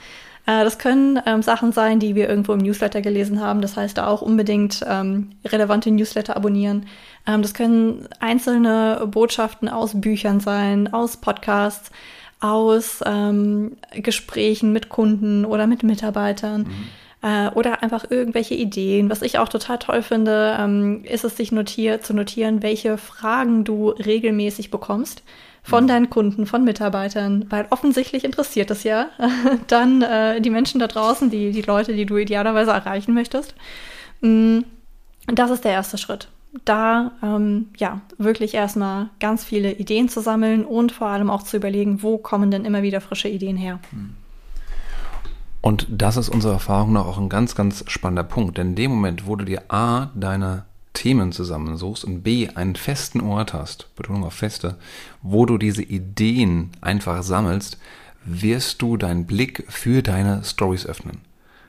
Äh, 0.46 0.62
das 0.64 0.78
können 0.78 1.20
ähm, 1.26 1.42
Sachen 1.42 1.72
sein, 1.72 2.00
die 2.00 2.14
wir 2.14 2.28
irgendwo 2.28 2.52
im 2.52 2.60
Newsletter 2.60 3.00
gelesen 3.00 3.40
haben. 3.40 3.60
Das 3.60 3.76
heißt, 3.76 3.98
da 3.98 4.06
auch 4.06 4.22
unbedingt 4.22 4.84
ähm, 4.86 5.30
relevante 5.44 5.90
Newsletter 5.90 6.36
abonnieren. 6.36 6.86
Ähm, 7.26 7.42
das 7.42 7.54
können 7.54 8.08
einzelne 8.20 9.06
Botschaften 9.10 9.68
aus 9.68 10.00
Büchern 10.00 10.40
sein, 10.40 10.92
aus 10.92 11.16
Podcasts 11.16 11.90
aus 12.40 13.00
ähm, 13.04 13.76
Gesprächen 13.94 14.72
mit 14.72 14.88
Kunden 14.88 15.44
oder 15.44 15.66
mit 15.66 15.82
Mitarbeitern. 15.82 16.62
Mhm. 16.62 16.88
Äh, 17.22 17.48
oder 17.50 17.82
einfach 17.82 18.10
irgendwelche 18.10 18.54
Ideen. 18.54 19.08
Was 19.10 19.22
ich 19.22 19.38
auch 19.38 19.48
total 19.48 19.78
toll 19.78 20.02
finde, 20.02 20.56
ähm, 20.58 21.04
ist 21.04 21.24
es, 21.24 21.36
sich 21.36 21.50
notier 21.50 22.02
zu 22.02 22.14
notieren, 22.14 22.62
welche 22.62 22.98
Fragen 22.98 23.64
du 23.64 23.88
regelmäßig 23.88 24.70
bekommst 24.70 25.22
von 25.62 25.84
mhm. 25.84 25.88
deinen 25.88 26.10
Kunden, 26.10 26.46
von 26.46 26.62
Mitarbeitern, 26.62 27.46
weil 27.48 27.66
offensichtlich 27.70 28.22
interessiert 28.24 28.70
es 28.70 28.84
ja 28.84 29.06
dann 29.66 30.02
äh, 30.02 30.40
die 30.40 30.50
Menschen 30.50 30.78
da 30.78 30.86
draußen, 30.86 31.30
die, 31.30 31.52
die 31.52 31.62
Leute, 31.62 31.94
die 31.94 32.06
du 32.06 32.16
idealerweise 32.18 32.70
erreichen 32.70 33.14
möchtest. 33.14 33.54
Mm, 34.20 34.60
das 35.26 35.50
ist 35.50 35.64
der 35.64 35.72
erste 35.72 35.98
Schritt 35.98 36.28
da 36.64 37.12
ähm, 37.22 37.68
ja 37.76 38.00
wirklich 38.18 38.54
erstmal 38.54 39.10
ganz 39.20 39.44
viele 39.44 39.72
Ideen 39.72 40.08
zu 40.08 40.20
sammeln 40.20 40.64
und 40.64 40.92
vor 40.92 41.08
allem 41.08 41.30
auch 41.30 41.42
zu 41.42 41.56
überlegen, 41.56 42.02
wo 42.02 42.18
kommen 42.18 42.50
denn 42.50 42.64
immer 42.64 42.82
wieder 42.82 43.00
frische 43.00 43.28
Ideen 43.28 43.56
her. 43.56 43.80
Hm. 43.90 44.14
Und 45.60 45.86
das 45.90 46.16
ist 46.16 46.28
unserer 46.28 46.54
Erfahrung 46.54 46.92
nach 46.92 47.06
auch 47.06 47.18
ein 47.18 47.28
ganz, 47.28 47.56
ganz 47.56 47.84
spannender 47.88 48.22
Punkt. 48.22 48.56
Denn 48.56 48.68
in 48.68 48.74
dem 48.76 48.90
Moment, 48.92 49.26
wo 49.26 49.34
du 49.34 49.44
dir 49.44 49.62
A, 49.68 50.10
deine 50.14 50.64
Themen 50.92 51.32
zusammensuchst 51.32 52.04
und 52.04 52.22
B, 52.22 52.48
einen 52.48 52.76
festen 52.76 53.20
Ort 53.20 53.52
hast, 53.52 53.94
Betonung 53.96 54.24
auf 54.24 54.34
feste, 54.34 54.76
wo 55.22 55.44
du 55.44 55.58
diese 55.58 55.82
Ideen 55.82 56.70
einfach 56.80 57.22
sammelst, 57.22 57.78
wirst 58.24 58.80
du 58.80 58.96
deinen 58.96 59.26
Blick 59.26 59.64
für 59.68 60.02
deine 60.02 60.44
Stories 60.44 60.86
öffnen. 60.86 61.18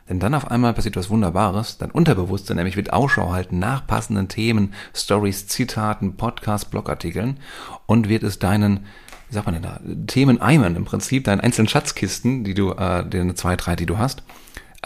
Denn 0.09 0.19
dann 0.19 0.33
auf 0.33 0.49
einmal 0.49 0.73
passiert 0.73 0.95
was 0.95 1.09
Wunderbares. 1.09 1.77
Dein 1.77 1.91
Unterbewusstsein 1.91 2.57
nämlich 2.57 2.77
wird 2.77 2.93
Ausschau 2.93 3.31
halten 3.31 3.59
nach 3.59 3.85
passenden 3.85 4.29
Themen, 4.29 4.73
Stories, 4.95 5.47
Zitaten, 5.47 6.15
Podcasts, 6.15 6.69
Blogartikeln 6.69 7.39
und 7.85 8.07
wird 8.07 8.23
es 8.23 8.39
deinen, 8.39 8.85
wie 9.27 9.35
sagt 9.35 9.47
man 9.47 9.55
denn 9.55 9.63
da, 9.63 9.79
Themen 10.07 10.41
eimern 10.41 10.75
im 10.75 10.85
Prinzip, 10.85 11.25
deinen 11.25 11.41
einzelnen 11.41 11.67
Schatzkisten, 11.67 12.45
die 12.45 12.53
du, 12.53 12.71
äh, 12.71 13.05
deine 13.07 13.35
zwei, 13.35 13.57
drei, 13.57 13.75
die 13.75 13.85
du 13.85 13.97
hast, 13.97 14.23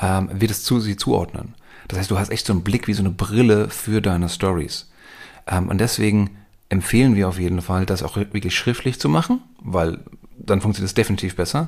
ähm, 0.02 0.30
wird 0.34 0.52
es 0.52 0.64
zu 0.64 0.80
sie 0.80 0.98
zuordnen. 0.98 1.54
Das 1.88 2.00
heißt, 2.00 2.10
du 2.10 2.18
hast 2.18 2.30
echt 2.30 2.46
so 2.46 2.54
einen 2.54 2.64
Blick 2.64 2.88
wie 2.88 2.94
so 2.94 3.04
eine 3.04 3.12
Brille 3.12 3.70
für 3.70 4.02
deine 4.02 4.30
Stories. 4.30 4.90
Ähm, 5.46 5.68
und 5.68 5.80
deswegen 5.80 6.32
empfehlen 6.70 7.16
wir 7.16 7.28
auf 7.28 7.40
jeden 7.40 7.62
Fall, 7.62 7.86
das 7.86 8.02
auch 8.02 8.16
wirklich 8.16 8.56
schriftlich 8.56 9.00
zu 9.00 9.10
machen, 9.10 9.42
weil 9.62 10.00
dann 10.38 10.62
funktioniert 10.62 10.90
es 10.90 10.96
definitiv 10.96 11.36
besser. 11.36 11.68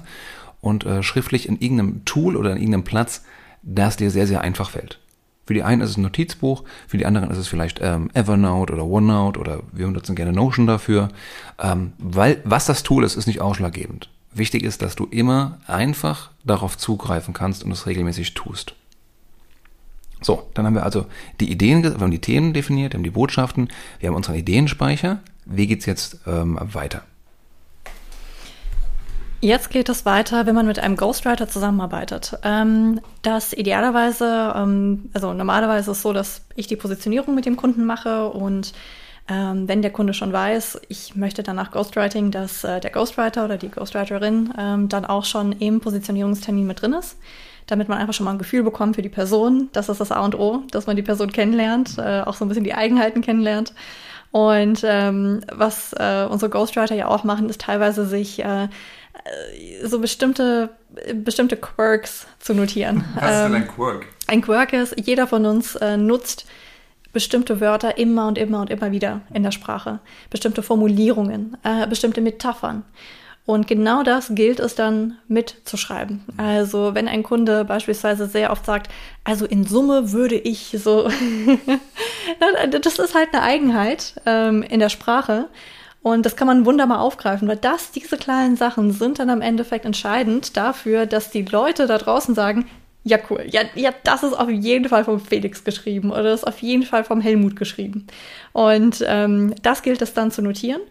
Und 0.62 0.86
äh, 0.86 1.04
schriftlich 1.04 1.50
in 1.50 1.60
irgendeinem 1.60 2.06
Tool 2.06 2.38
oder 2.38 2.52
in 2.52 2.58
irgendeinem 2.58 2.86
Platz, 2.86 3.24
das 3.64 3.98
dir 3.98 4.12
sehr, 4.12 4.28
sehr 4.28 4.42
einfach 4.42 4.70
fällt. 4.70 5.00
Für 5.46 5.54
die 5.54 5.64
einen 5.64 5.82
ist 5.82 5.90
es 5.90 5.98
ein 5.98 6.04
Notizbuch, 6.04 6.64
für 6.88 6.98
die 6.98 7.06
anderen 7.06 7.30
ist 7.30 7.38
es 7.38 7.48
vielleicht 7.48 7.80
ähm, 7.82 8.10
Evernote 8.14 8.74
oder 8.74 8.86
OneNote 8.86 9.40
oder 9.40 9.60
wir 9.74 9.88
benutzen 9.88 10.16
gerne 10.16 10.32
Notion 10.32 10.68
dafür. 10.68 11.10
Ähm, 11.62 11.94
weil 11.98 12.40
was 12.46 12.66
das 12.66 12.84
Tool 12.84 13.04
ist, 13.04 13.16
ist 13.16 13.28
nicht 13.28 13.42
ausschlaggebend. 13.42 14.10
Wichtig 14.34 14.64
ist, 14.64 14.82
dass 14.82 14.96
du 14.96 15.06
immer 15.06 15.60
einfach 15.68 16.32
darauf 16.46 16.78
zugreifen 16.78 17.34
kannst 17.34 17.64
und 17.64 17.72
es 17.72 17.86
regelmäßig 17.86 18.34
tust. 18.34 18.76
So, 20.22 20.50
dann 20.54 20.66
haben 20.66 20.76
wir 20.76 20.84
also 20.84 21.06
die 21.42 21.52
Ideen, 21.52 21.84
wir 21.84 22.00
haben 22.00 22.12
die 22.12 22.20
Themen 22.20 22.54
definiert, 22.54 22.94
wir 22.94 22.98
haben 22.98 23.04
die 23.04 23.10
Botschaften, 23.10 23.68
wir 24.00 24.10
haben 24.10 24.16
unseren 24.16 24.36
Ideenspeicher. 24.36 25.20
Wie 25.46 25.68
geht's 25.68 25.86
jetzt 25.86 26.20
ähm, 26.26 26.58
weiter? 26.62 27.04
Jetzt 29.44 29.72
geht 29.72 29.90
es 29.90 30.06
weiter, 30.06 30.46
wenn 30.46 30.56
man 30.56 30.68
mit 30.68 30.80
einem 30.80 30.96
Ghostwriter 30.96 31.50
zusammenarbeitet. 31.50 32.38
Ähm, 32.44 33.02
das 33.24 33.52
idealerweise, 33.52 34.54
ähm, 34.56 35.10
also 35.14 35.34
normalerweise 35.34 35.92
ist 35.92 35.98
es 35.98 36.02
so, 36.02 36.14
dass 36.14 36.46
ich 36.56 36.68
die 36.68 36.78
Positionierung 36.78 37.36
mit 37.36 37.46
dem 37.46 37.58
Kunden 37.58 37.84
mache 37.84 38.30
und 38.30 38.72
ähm, 39.28 39.68
wenn 39.68 39.82
der 39.82 39.92
Kunde 39.92 40.14
schon 40.14 40.32
weiß, 40.32 40.80
ich 40.88 41.18
möchte 41.18 41.44
danach 41.44 41.72
Ghostwriting, 41.72 42.32
dass 42.32 42.64
äh, 42.64 42.80
der 42.80 42.92
Ghostwriter 42.92 43.44
oder 43.44 43.58
die 43.58 43.68
Ghostwriterin 43.68 44.54
ähm, 44.58 44.88
dann 44.88 45.04
auch 45.04 45.26
schon 45.26 45.52
im 45.52 45.82
Positionierungstermin 45.82 46.66
mit 46.66 46.82
drin 46.82 46.94
ist 46.94 47.18
damit 47.68 47.88
man 47.88 47.98
einfach 47.98 48.14
schon 48.14 48.26
mal 48.26 48.32
ein 48.32 48.38
Gefühl 48.38 48.62
bekommt 48.62 48.98
für 48.98 49.02
die 49.02 49.08
Person. 49.08 49.70
Das 49.72 49.88
ist 49.88 50.02
das 50.02 50.12
A 50.12 50.20
und 50.26 50.38
O, 50.38 50.64
dass 50.72 50.86
man 50.86 50.98
die 50.98 51.02
Person 51.02 51.32
kennenlernt, 51.32 51.98
äh, 51.98 52.20
auch 52.20 52.34
so 52.34 52.44
ein 52.44 52.50
bisschen 52.50 52.66
die 52.66 52.74
Eigenheiten 52.74 53.22
kennenlernt. 53.22 53.74
Und 54.32 54.82
ähm, 54.84 55.42
was 55.52 55.94
äh, 55.94 56.26
unsere 56.30 56.50
Ghostwriter 56.50 56.96
ja 56.96 57.08
auch 57.08 57.24
machen, 57.24 57.50
ist 57.50 57.62
teilweise 57.62 58.06
sich 58.06 58.44
äh, 58.44 58.68
so 59.84 60.00
bestimmte, 60.00 60.70
bestimmte 61.14 61.58
Quirks 61.58 62.28
zu 62.40 62.54
notieren. 62.54 63.04
Was 63.16 63.24
ist 63.24 63.44
denn 63.44 63.56
ein 63.56 63.62
ähm, 63.64 63.68
Quirk? 63.68 64.06
Ein 64.28 64.42
Quirk 64.42 64.74
ist, 64.74 64.96
jeder 65.00 65.28
von 65.28 65.46
uns 65.46 65.76
äh, 65.76 65.98
nutzt 65.98 66.46
bestimmte 67.14 67.62
Wörter 67.62 67.98
immer 67.98 68.28
und 68.28 68.38
immer 68.38 68.60
und 68.62 68.70
immer 68.70 68.92
wieder 68.92 69.22
in 69.34 69.44
der 69.44 69.52
Sprache, 69.52 70.00
bestimmte 70.30 70.64
Formulierungen, 70.64 71.58
äh, 71.64 71.88
bestimmte 71.88 72.22
Metaphern. 72.22 72.84
Und 73.46 73.68
genau 73.68 74.04
das 74.04 74.34
gilt 74.36 74.62
es 74.62 74.76
dann 74.76 75.18
mitzuschreiben. 75.28 76.24
Also 76.38 76.96
wenn 76.96 77.10
ein 77.10 77.24
Kunde 77.24 77.66
beispielsweise 77.66 78.26
sehr 78.26 78.52
oft 78.52 78.66
sagt, 78.66 78.90
also 79.26 79.46
in 79.46 79.66
Summe 79.66 80.14
würde 80.14 80.36
ich 80.36 80.76
so, 80.80 81.10
das 82.72 83.00
ist 83.00 83.16
halt 83.16 83.34
eine 83.34 83.44
Eigenheit 83.44 84.16
ähm, 84.26 84.64
in 84.64 84.80
der 84.80 84.90
Sprache. 84.90 85.50
Und 86.04 86.26
das 86.26 86.36
kann 86.36 86.48
man 86.48 86.66
wunderbar 86.66 87.00
aufgreifen, 87.00 87.48
weil 87.48 87.58
das, 87.58 87.92
diese 87.92 88.18
kleinen 88.18 88.58
Sachen 88.58 88.92
sind 88.92 89.20
dann 89.20 89.30
am 89.30 89.42
Endeffekt 89.42 89.86
entscheidend 89.86 90.58
dafür, 90.58 91.06
dass 91.06 91.32
die 91.32 91.44
Leute 91.44 91.88
da 91.88 91.98
draußen 91.98 92.36
sagen, 92.36 92.66
ja, 93.06 93.18
cool. 93.30 93.46
Ja, 93.50 93.62
ja, 93.76 93.92
das 94.04 94.24
ist 94.24 94.34
auf 94.34 94.50
jeden 94.50 94.88
Fall 94.90 95.06
vom 95.06 95.20
Felix 95.20 95.64
geschrieben 95.64 96.12
oder 96.12 96.24
das 96.24 96.42
ist 96.42 96.48
auf 96.48 96.60
jeden 96.60 96.84
Fall 96.84 97.04
vom 97.04 97.22
Helmut 97.22 97.56
geschrieben. 97.56 98.08
Und 98.52 99.04
ähm, 99.08 99.56
das 99.62 99.82
gilt 99.82 100.02
es 100.02 100.14
dann 100.14 100.32
zu 100.32 100.42
notieren 100.42 100.82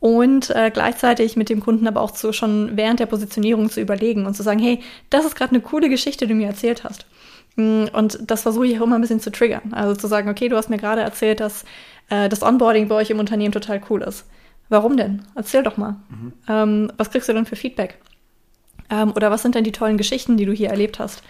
und 0.00 0.50
äh, 0.50 0.70
gleichzeitig 0.72 1.36
mit 1.36 1.48
dem 1.48 1.60
Kunden 1.60 1.86
aber 1.86 2.00
auch 2.00 2.10
zu, 2.12 2.32
schon 2.32 2.76
während 2.76 3.00
der 3.00 3.06
Positionierung 3.06 3.70
zu 3.70 3.80
überlegen 3.80 4.26
und 4.26 4.34
zu 4.34 4.42
sagen, 4.42 4.60
hey, 4.60 4.80
das 5.10 5.24
ist 5.24 5.36
gerade 5.36 5.50
eine 5.50 5.60
coole 5.60 5.88
Geschichte, 5.88 6.26
die 6.26 6.32
du 6.32 6.38
mir 6.38 6.48
erzählt 6.48 6.84
hast. 6.84 7.06
Mm, 7.56 7.84
und 7.92 8.18
das 8.30 8.42
versuche 8.42 8.66
ich 8.66 8.78
auch 8.80 8.84
immer 8.84 8.96
ein 8.96 9.00
bisschen 9.00 9.20
zu 9.20 9.30
triggern. 9.30 9.72
Also 9.72 9.94
zu 9.94 10.06
sagen, 10.06 10.28
okay, 10.28 10.48
du 10.48 10.56
hast 10.56 10.70
mir 10.70 10.78
gerade 10.78 11.02
erzählt, 11.02 11.40
dass 11.40 11.64
äh, 12.08 12.28
das 12.28 12.42
Onboarding 12.42 12.88
bei 12.88 12.96
euch 12.96 13.10
im 13.10 13.18
Unternehmen 13.18 13.52
total 13.52 13.80
cool 13.90 14.02
ist. 14.02 14.24
Warum 14.70 14.96
denn? 14.96 15.22
Erzähl 15.34 15.62
doch 15.62 15.76
mal. 15.76 15.96
Mhm. 16.08 16.32
Ähm, 16.48 16.92
was 16.96 17.10
kriegst 17.10 17.28
du 17.28 17.34
denn 17.34 17.44
für 17.44 17.56
Feedback? 17.56 17.98
Ähm, 18.88 19.12
oder 19.14 19.30
was 19.30 19.42
sind 19.42 19.54
denn 19.54 19.64
die 19.64 19.72
tollen 19.72 19.98
Geschichten, 19.98 20.36
die 20.36 20.46
du 20.46 20.52
hier 20.52 20.70
erlebt 20.70 20.98
hast? 20.98 21.22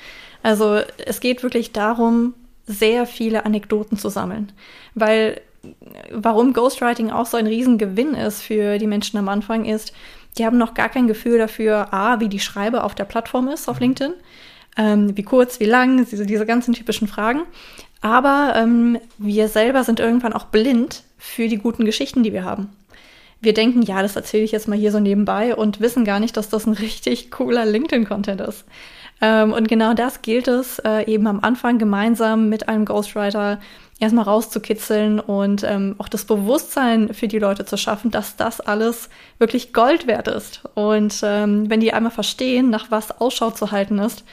Also 0.43 0.81
es 1.05 1.21
geht 1.21 1.43
wirklich 1.43 1.73
darum, 1.73 2.35
sehr 2.67 3.07
viele 3.07 3.45
Anekdoten 3.45 3.99
zu 3.99 4.11
sammeln. 4.11 4.53
Weil 4.95 5.41
warum 6.11 6.53
Ghostwriting 6.53 7.11
auch 7.11 7.27
so 7.27 7.37
ein 7.37 7.47
Riesengewinn 7.47 8.15
ist 8.15 8.43
für 8.43 8.79
die 8.79 8.87
Menschen 8.87 9.19
am 9.19 9.29
Anfang, 9.29 9.65
ist, 9.65 9.93
die 10.39 10.47
haben 10.47 10.59
noch 10.59 10.75
gar 10.75 10.89
kein 10.89 11.09
Gefühl 11.09 11.39
dafür, 11.39 11.93
A, 11.93 12.21
wie 12.21 12.29
die 12.29 12.41
Schreibe 12.41 12.85
auf 12.85 12.95
der 12.95 13.05
Plattform 13.05 13.49
ist, 13.49 13.69
auf 13.69 13.77
mhm. 13.77 13.83
LinkedIn, 13.83 14.15
ähm, 14.77 15.17
wie 15.17 15.23
kurz, 15.23 15.61
wie 15.61 15.65
lang, 15.65 16.07
diese, 16.07 16.27
diese 16.27 16.47
ganzen 16.47 16.75
typischen 16.75 17.09
Fragen. 17.09 17.43
Aber 18.01 18.55
ähm, 18.57 18.99
wir 19.19 19.49
selber 19.49 19.85
sind 19.85 20.01
irgendwann 20.01 20.33
auch 20.33 20.47
blind 20.47 21.03
für 21.19 21.49
die 21.49 21.59
guten 21.59 21.85
Geschichten, 21.85 22.23
die 22.23 22.33
wir 22.33 22.45
haben. 22.45 22.71
Wir 23.41 23.55
denken, 23.55 23.83
ja, 23.83 24.03
das 24.03 24.17
erzähle 24.17 24.45
ich 24.45 24.53
jetzt 24.53 24.69
mal 24.69 24.79
hier 24.79 24.93
so 24.93 25.01
nebenbei 25.01 25.55
und 25.55 25.81
wissen 25.81 26.05
gar 26.05 26.21
nicht, 26.21 26.37
dass 26.37 26.49
das 26.49 26.67
ein 26.67 26.73
richtig 26.81 27.31
cooler 27.31 27.65
LinkedIn-Content 27.65 28.41
ist. 28.41 28.65
Ähm, 29.21 29.53
und 29.53 29.69
genau 29.69 29.95
das 29.95 30.23
gilt 30.23 30.49
es 30.49 30.79
äh, 30.81 31.05
eben 31.11 31.27
am 31.27 31.41
Anfang 31.41 31.79
gemeinsam 31.79 32.49
mit 32.49 32.69
einem 32.69 32.85
Ghostwriter 32.85 33.61
erstmal 33.99 34.25
rauszukitzeln 34.25 35.21
und 35.21 35.63
ähm, 35.63 35.95
auch 35.99 36.09
das 36.09 36.25
Bewusstsein 36.25 37.13
für 37.13 37.29
die 37.29 37.39
Leute 37.39 37.67
zu 37.67 37.77
schaffen, 37.77 38.11
dass 38.11 38.37
das 38.37 38.61
alles 38.61 39.11
wirklich 39.39 39.75
Gold 39.75 40.07
wert 40.07 40.27
ist. 40.27 40.63
Und 40.75 41.21
ähm, 41.23 41.69
wenn 41.69 41.81
die 41.81 41.93
einmal 41.93 42.11
verstehen, 42.11 42.71
nach 42.71 42.91
was 42.91 43.21
Ausschau 43.21 43.51
zu 43.51 43.71
halten 43.71 43.99
ist, 43.99 44.25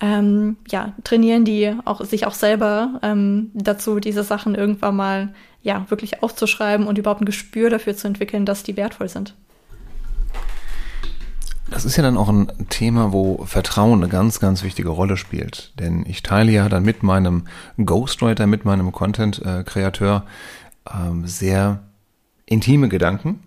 ähm, 0.00 0.58
ja, 0.68 0.92
trainieren 1.04 1.46
die 1.46 1.74
auch 1.86 2.04
sich 2.04 2.26
auch 2.26 2.34
selber 2.34 3.00
ähm, 3.02 3.50
dazu, 3.54 3.98
diese 3.98 4.22
Sachen 4.22 4.54
irgendwann 4.54 4.96
mal 4.96 5.34
ja 5.66 5.84
wirklich 5.88 6.22
aufzuschreiben 6.22 6.86
und 6.86 6.96
überhaupt 6.96 7.20
ein 7.20 7.26
Gespür 7.26 7.68
dafür 7.70 7.96
zu 7.96 8.06
entwickeln, 8.06 8.46
dass 8.46 8.62
die 8.62 8.76
wertvoll 8.76 9.08
sind. 9.08 9.34
Das 11.68 11.84
ist 11.84 11.96
ja 11.96 12.04
dann 12.04 12.16
auch 12.16 12.28
ein 12.28 12.46
Thema, 12.70 13.12
wo 13.12 13.44
Vertrauen 13.44 14.00
eine 14.00 14.08
ganz, 14.08 14.38
ganz 14.38 14.62
wichtige 14.62 14.90
Rolle 14.90 15.16
spielt. 15.16 15.72
Denn 15.80 16.06
ich 16.06 16.22
teile 16.22 16.52
ja 16.52 16.68
dann 16.68 16.84
mit 16.84 17.02
meinem 17.02 17.48
Ghostwriter, 17.84 18.46
mit 18.46 18.64
meinem 18.64 18.92
Content-Kreateur 18.92 20.24
ähm, 20.94 21.26
sehr 21.26 21.80
intime 22.46 22.88
Gedanken 22.88 23.40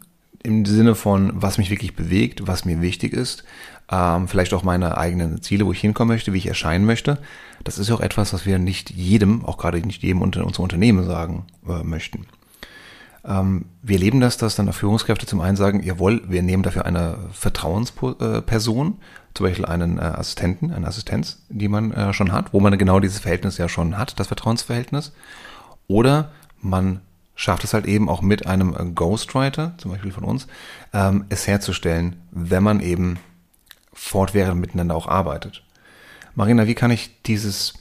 im 0.44 0.66
Sinne 0.66 0.96
von, 0.96 1.32
was 1.36 1.58
mich 1.58 1.70
wirklich 1.70 1.96
bewegt, 1.96 2.46
was 2.46 2.66
mir 2.66 2.82
wichtig 2.82 3.14
ist, 3.14 3.46
ähm, 3.92 4.28
vielleicht 4.28 4.54
auch 4.54 4.64
meine 4.64 4.98
eigenen 4.98 5.42
Ziele, 5.42 5.66
wo 5.66 5.72
ich 5.72 5.82
hinkommen 5.82 6.14
möchte, 6.14 6.34
wie 6.34 6.38
ich 6.38 6.48
erscheinen 6.48 6.86
möchte. 6.86 7.18
Das 7.64 7.78
ist 7.78 7.90
ja 7.90 7.96
auch 7.96 8.02
etwas, 8.02 8.34
was 8.34 8.46
wir 8.46 8.60
nicht 8.60 8.92
jedem, 8.92 9.46
auch 9.46 9.58
gerade 9.58 9.80
nicht 9.80 10.04
jedem 10.04 10.22
unter 10.22 10.46
unserem 10.46 10.64
Unternehmen 10.64 11.06
sagen 11.06 11.46
äh, 11.68 11.84
möchten. 11.84 12.28
Ähm, 13.26 13.66
wir 13.82 13.98
erleben 13.98 14.22
das, 14.22 14.38
dass 14.38 14.56
dann 14.56 14.72
Führungskräfte 14.72 15.26
zum 15.26 15.42
einen 15.42 15.58
sagen, 15.58 15.84
jawohl, 15.84 16.22
wir 16.28 16.42
nehmen 16.42 16.64
dafür 16.64 16.86
eine 16.86 17.18
Vertrauensperson, 17.32 18.98
zum 19.34 19.46
Beispiel 19.46 19.66
einen 19.66 19.98
äh, 19.98 20.02
Assistenten, 20.02 20.72
eine 20.72 20.88
Assistenz, 20.88 21.44
die 21.50 21.68
man 21.68 21.92
äh, 21.92 22.14
schon 22.14 22.32
hat, 22.32 22.54
wo 22.54 22.60
man 22.60 22.78
genau 22.78 23.00
dieses 23.00 23.20
Verhältnis 23.20 23.58
ja 23.58 23.68
schon 23.68 23.98
hat, 23.98 24.20
das 24.20 24.28
Vertrauensverhältnis. 24.28 25.14
Oder 25.88 26.32
man 26.62 27.02
schafft 27.36 27.64
es 27.64 27.74
halt 27.74 27.86
eben 27.86 28.10
auch 28.10 28.22
mit 28.22 28.48
einem 28.48 28.74
äh, 28.74 28.86
Ghostwriter, 28.86 29.74
zum 29.78 29.92
Beispiel 29.92 30.12
von 30.12 30.24
uns, 30.24 30.48
ähm, 30.94 31.26
es 31.30 31.48
herzustellen, 31.48 32.18
wenn 32.32 32.64
man 32.64 32.80
eben 32.80 33.18
fortwährend 34.00 34.62
miteinander 34.62 34.96
auch 34.96 35.08
arbeitet. 35.08 35.64
Marina, 36.36 36.68
wie 36.68 36.76
kann 36.76 36.90
ich 36.90 37.22
dieses 37.24 37.74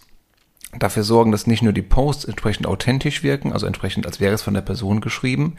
dafür 0.76 1.04
sorgen, 1.04 1.32
dass 1.32 1.46
nicht 1.46 1.62
nur 1.62 1.72
die 1.72 1.82
Posts 1.82 2.26
entsprechend 2.26 2.66
authentisch 2.66 3.22
wirken, 3.22 3.52
also 3.52 3.66
entsprechend, 3.66 4.04
als 4.04 4.20
wäre 4.20 4.34
es 4.34 4.42
von 4.42 4.52
der 4.52 4.60
Person 4.60 5.00
geschrieben, 5.00 5.56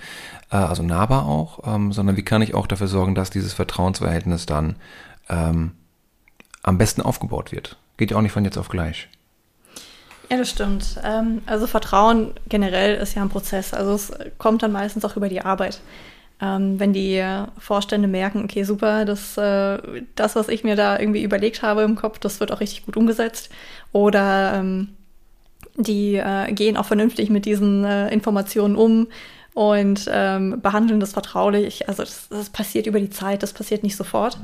äh, 0.51 0.57
also 0.57 0.83
nahbar 0.83 1.25
auch, 1.25 1.61
ähm, 1.65 1.91
sondern 1.91 2.17
wie 2.17 2.23
kann 2.23 2.41
ich 2.41 2.53
auch 2.53 2.67
dafür 2.67 2.87
sorgen, 2.87 3.15
dass 3.15 3.29
dieses 3.29 3.53
Vertrauensverhältnis 3.53 4.45
dann 4.45 4.75
ähm, 5.29 5.71
am 6.61 6.77
besten 6.77 7.01
aufgebaut 7.01 7.51
wird. 7.51 7.77
Geht 7.97 8.11
ja 8.11 8.17
auch 8.17 8.21
nicht 8.21 8.33
von 8.33 8.45
jetzt 8.45 8.57
auf 8.57 8.69
gleich. 8.69 9.07
Ja, 10.29 10.37
das 10.37 10.49
stimmt. 10.49 10.99
Ähm, 11.03 11.41
also 11.47 11.65
Vertrauen 11.65 12.33
generell 12.47 12.95
ist 12.95 13.15
ja 13.15 13.23
ein 13.23 13.29
Prozess. 13.29 13.73
Also 13.73 13.93
es 13.93 14.11
kommt 14.37 14.61
dann 14.61 14.71
meistens 14.71 15.03
auch 15.05 15.15
über 15.15 15.29
die 15.29 15.41
Arbeit. 15.41 15.81
Ähm, 16.41 16.79
wenn 16.79 16.93
die 16.93 17.23
Vorstände 17.57 18.07
merken, 18.07 18.43
okay, 18.43 18.63
super, 18.63 19.05
das, 19.05 19.37
äh, 19.37 19.79
das, 20.15 20.35
was 20.35 20.47
ich 20.47 20.63
mir 20.63 20.75
da 20.75 20.97
irgendwie 20.97 21.23
überlegt 21.23 21.61
habe 21.61 21.83
im 21.83 21.95
Kopf, 21.95 22.19
das 22.19 22.39
wird 22.39 22.51
auch 22.51 22.61
richtig 22.61 22.85
gut 22.85 22.95
umgesetzt. 22.95 23.49
Oder 23.91 24.53
ähm, 24.55 24.89
die 25.75 26.15
äh, 26.15 26.51
gehen 26.53 26.77
auch 26.77 26.85
vernünftig 26.85 27.29
mit 27.29 27.45
diesen 27.45 27.83
äh, 27.83 28.09
Informationen 28.13 28.75
um 28.75 29.07
und 29.53 30.09
ähm, 30.11 30.61
behandeln 30.61 30.99
das 30.99 31.13
vertraulich. 31.13 31.89
Also 31.89 32.03
das, 32.03 32.29
das, 32.29 32.49
passiert 32.49 32.87
über 32.87 32.99
die 32.99 33.09
Zeit, 33.09 33.43
das 33.43 33.53
passiert 33.53 33.83
nicht 33.83 33.97
sofort. 33.97 34.37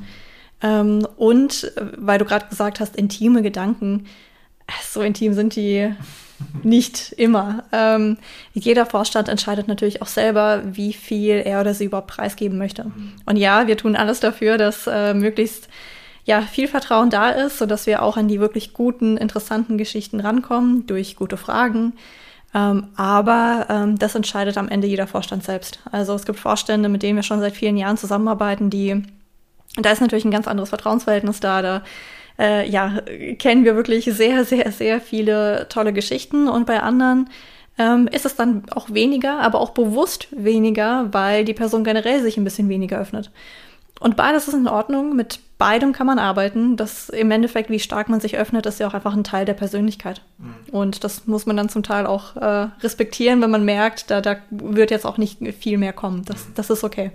Ähm, 0.61 1.07
und 1.15 1.71
äh, 1.77 1.85
weil 1.97 2.19
du 2.19 2.25
gerade 2.25 2.47
gesagt 2.47 2.79
hast, 2.79 2.95
intime 2.95 3.41
Gedanken, 3.41 4.05
So 4.83 5.01
intim 5.01 5.33
sind 5.33 5.55
die 5.55 5.93
nicht 6.63 7.13
immer. 7.13 7.63
Ähm, 7.71 8.17
jeder 8.53 8.85
Vorstand 8.85 9.29
entscheidet 9.29 9.67
natürlich 9.67 10.01
auch 10.01 10.07
selber, 10.07 10.61
wie 10.65 10.93
viel 10.93 11.41
er 11.45 11.61
oder 11.61 11.73
sie 11.73 11.85
überhaupt 11.85 12.07
preisgeben 12.07 12.57
möchte. 12.57 12.91
Und 13.25 13.37
ja, 13.37 13.67
wir 13.67 13.77
tun 13.77 13.95
alles 13.95 14.19
dafür, 14.19 14.57
dass 14.57 14.87
äh, 14.87 15.13
möglichst 15.13 15.69
ja, 16.25 16.41
viel 16.41 16.67
Vertrauen 16.67 17.09
da 17.09 17.29
ist, 17.29 17.59
sodass 17.59 17.85
wir 17.85 18.01
auch 18.01 18.17
an 18.17 18.27
die 18.27 18.39
wirklich 18.39 18.73
guten, 18.73 19.15
interessanten 19.15 19.77
Geschichten 19.77 20.19
rankommen 20.19 20.87
durch 20.87 21.15
gute 21.15 21.37
Fragen. 21.37 21.93
Ähm, 22.53 22.87
aber 22.95 23.67
ähm, 23.69 23.99
das 23.99 24.15
entscheidet 24.15 24.57
am 24.57 24.67
Ende 24.67 24.87
jeder 24.87 25.07
Vorstand 25.07 25.43
selbst. 25.43 25.79
Also 25.91 26.15
es 26.15 26.25
gibt 26.25 26.39
Vorstände, 26.39 26.89
mit 26.89 27.03
denen 27.03 27.17
wir 27.17 27.23
schon 27.23 27.41
seit 27.41 27.53
vielen 27.53 27.77
Jahren 27.77 27.97
zusammenarbeiten, 27.97 28.69
die, 28.69 29.03
da 29.77 29.91
ist 29.91 30.01
natürlich 30.01 30.25
ein 30.25 30.31
ganz 30.31 30.47
anderes 30.47 30.69
Vertrauensverhältnis 30.69 31.39
da. 31.39 31.61
Da 31.61 31.83
äh, 32.39 32.69
ja, 32.69 33.01
kennen 33.39 33.65
wir 33.65 33.75
wirklich 33.75 34.05
sehr, 34.05 34.45
sehr, 34.45 34.71
sehr 34.71 35.01
viele 35.01 35.67
tolle 35.69 35.93
Geschichten. 35.93 36.47
Und 36.47 36.65
bei 36.65 36.81
anderen 36.81 37.29
ähm, 37.77 38.07
ist 38.07 38.25
es 38.25 38.35
dann 38.35 38.63
auch 38.71 38.93
weniger, 38.93 39.39
aber 39.39 39.59
auch 39.59 39.71
bewusst 39.71 40.27
weniger, 40.31 41.09
weil 41.11 41.45
die 41.45 41.53
Person 41.53 41.83
generell 41.83 42.21
sich 42.21 42.37
ein 42.37 42.43
bisschen 42.43 42.69
weniger 42.69 42.99
öffnet. 42.99 43.31
Und 43.99 44.17
beides 44.17 44.47
ist 44.47 44.53
in 44.53 44.67
Ordnung. 44.67 45.15
Mit 45.15 45.39
beidem 45.57 45.93
kann 45.93 46.07
man 46.07 46.19
arbeiten. 46.19 46.75
Das 46.75 47.09
im 47.09 47.31
Endeffekt, 47.31 47.69
wie 47.69 47.79
stark 47.79 48.09
man 48.09 48.19
sich 48.19 48.37
öffnet, 48.37 48.65
ist 48.65 48.79
ja 48.79 48.87
auch 48.87 48.93
einfach 48.93 49.15
ein 49.15 49.23
Teil 49.23 49.45
der 49.45 49.53
Persönlichkeit. 49.53 50.21
Mhm. 50.37 50.55
Und 50.71 51.03
das 51.03 51.27
muss 51.27 51.45
man 51.45 51.55
dann 51.55 51.69
zum 51.69 51.83
Teil 51.83 52.05
auch 52.05 52.35
äh, 52.35 52.67
respektieren, 52.81 53.41
wenn 53.41 53.51
man 53.51 53.63
merkt, 53.63 54.11
da, 54.11 54.19
da 54.19 54.37
wird 54.49 54.91
jetzt 54.91 55.05
auch 55.05 55.17
nicht 55.17 55.39
viel 55.57 55.77
mehr 55.77 55.93
kommen. 55.93 56.23
Das, 56.25 56.47
das 56.55 56.69
ist 56.69 56.83
okay. 56.83 57.11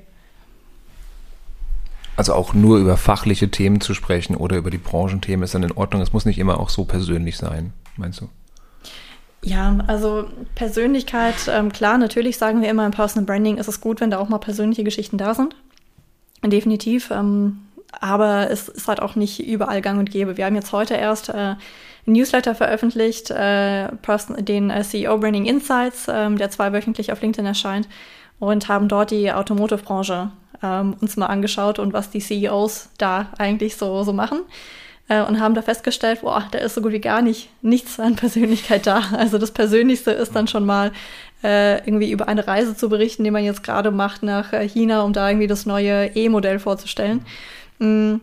Also 2.20 2.34
auch 2.34 2.52
nur 2.52 2.76
über 2.76 2.98
fachliche 2.98 3.50
Themen 3.50 3.80
zu 3.80 3.94
sprechen 3.94 4.36
oder 4.36 4.58
über 4.58 4.68
die 4.68 4.76
Branchenthemen 4.76 5.42
ist 5.42 5.54
dann 5.54 5.62
in 5.62 5.72
Ordnung. 5.72 6.02
Es 6.02 6.12
muss 6.12 6.26
nicht 6.26 6.38
immer 6.38 6.60
auch 6.60 6.68
so 6.68 6.84
persönlich 6.84 7.38
sein, 7.38 7.72
meinst 7.96 8.20
du? 8.20 8.28
Ja, 9.42 9.78
also 9.86 10.26
Persönlichkeit, 10.54 11.36
ähm, 11.48 11.72
klar, 11.72 11.96
natürlich 11.96 12.36
sagen 12.36 12.60
wir 12.60 12.68
immer 12.68 12.84
im 12.84 12.92
Personal 12.92 13.24
Branding 13.24 13.56
ist 13.56 13.68
es 13.68 13.80
gut, 13.80 14.02
wenn 14.02 14.10
da 14.10 14.18
auch 14.18 14.28
mal 14.28 14.36
persönliche 14.36 14.84
Geschichten 14.84 15.16
da 15.16 15.32
sind. 15.32 15.56
Definitiv. 16.44 17.10
Ähm, 17.10 17.60
aber 18.02 18.50
es 18.50 18.68
ist 18.68 18.86
halt 18.86 19.00
auch 19.00 19.16
nicht 19.16 19.40
überall 19.40 19.80
gang 19.80 19.98
und 19.98 20.10
gäbe. 20.10 20.36
Wir 20.36 20.44
haben 20.44 20.56
jetzt 20.56 20.72
heute 20.72 20.96
erst 20.96 21.30
äh, 21.30 21.32
ein 21.32 21.58
Newsletter 22.04 22.54
veröffentlicht, 22.54 23.30
äh, 23.30 23.88
den 24.40 24.68
äh, 24.68 24.82
CEO 24.82 25.16
Branding 25.16 25.46
Insights, 25.46 26.06
äh, 26.06 26.30
der 26.34 26.50
zweiwöchentlich 26.50 27.12
auf 27.12 27.22
LinkedIn 27.22 27.46
erscheint, 27.46 27.88
und 28.38 28.68
haben 28.68 28.88
dort 28.88 29.10
die 29.10 29.32
Automotive-Branche 29.32 30.32
ähm, 30.62 30.96
uns 31.00 31.16
mal 31.16 31.26
angeschaut 31.26 31.78
und 31.78 31.92
was 31.92 32.10
die 32.10 32.20
CEOs 32.20 32.90
da 32.98 33.30
eigentlich 33.38 33.76
so, 33.76 34.02
so 34.02 34.12
machen. 34.12 34.40
Äh, 35.08 35.22
und 35.22 35.40
haben 35.40 35.54
da 35.54 35.62
festgestellt, 35.62 36.20
boah, 36.22 36.46
da 36.52 36.58
ist 36.58 36.74
so 36.74 36.82
gut 36.82 36.92
wie 36.92 37.00
gar 37.00 37.20
nicht 37.20 37.50
nichts 37.62 37.98
an 37.98 38.16
Persönlichkeit 38.16 38.86
da. 38.86 39.02
Also 39.16 39.38
das 39.38 39.50
Persönlichste 39.50 40.12
ist 40.12 40.36
dann 40.36 40.46
schon 40.46 40.64
mal 40.64 40.92
äh, 41.42 41.78
irgendwie 41.78 42.10
über 42.12 42.28
eine 42.28 42.46
Reise 42.46 42.76
zu 42.76 42.88
berichten, 42.88 43.24
die 43.24 43.30
man 43.30 43.44
jetzt 43.44 43.62
gerade 43.62 43.90
macht 43.90 44.22
nach 44.22 44.52
äh, 44.52 44.68
China, 44.68 45.02
um 45.02 45.12
da 45.12 45.28
irgendwie 45.28 45.48
das 45.48 45.66
neue 45.66 46.14
E-Modell 46.14 46.58
vorzustellen. 46.58 47.24
Mm. 47.78 48.16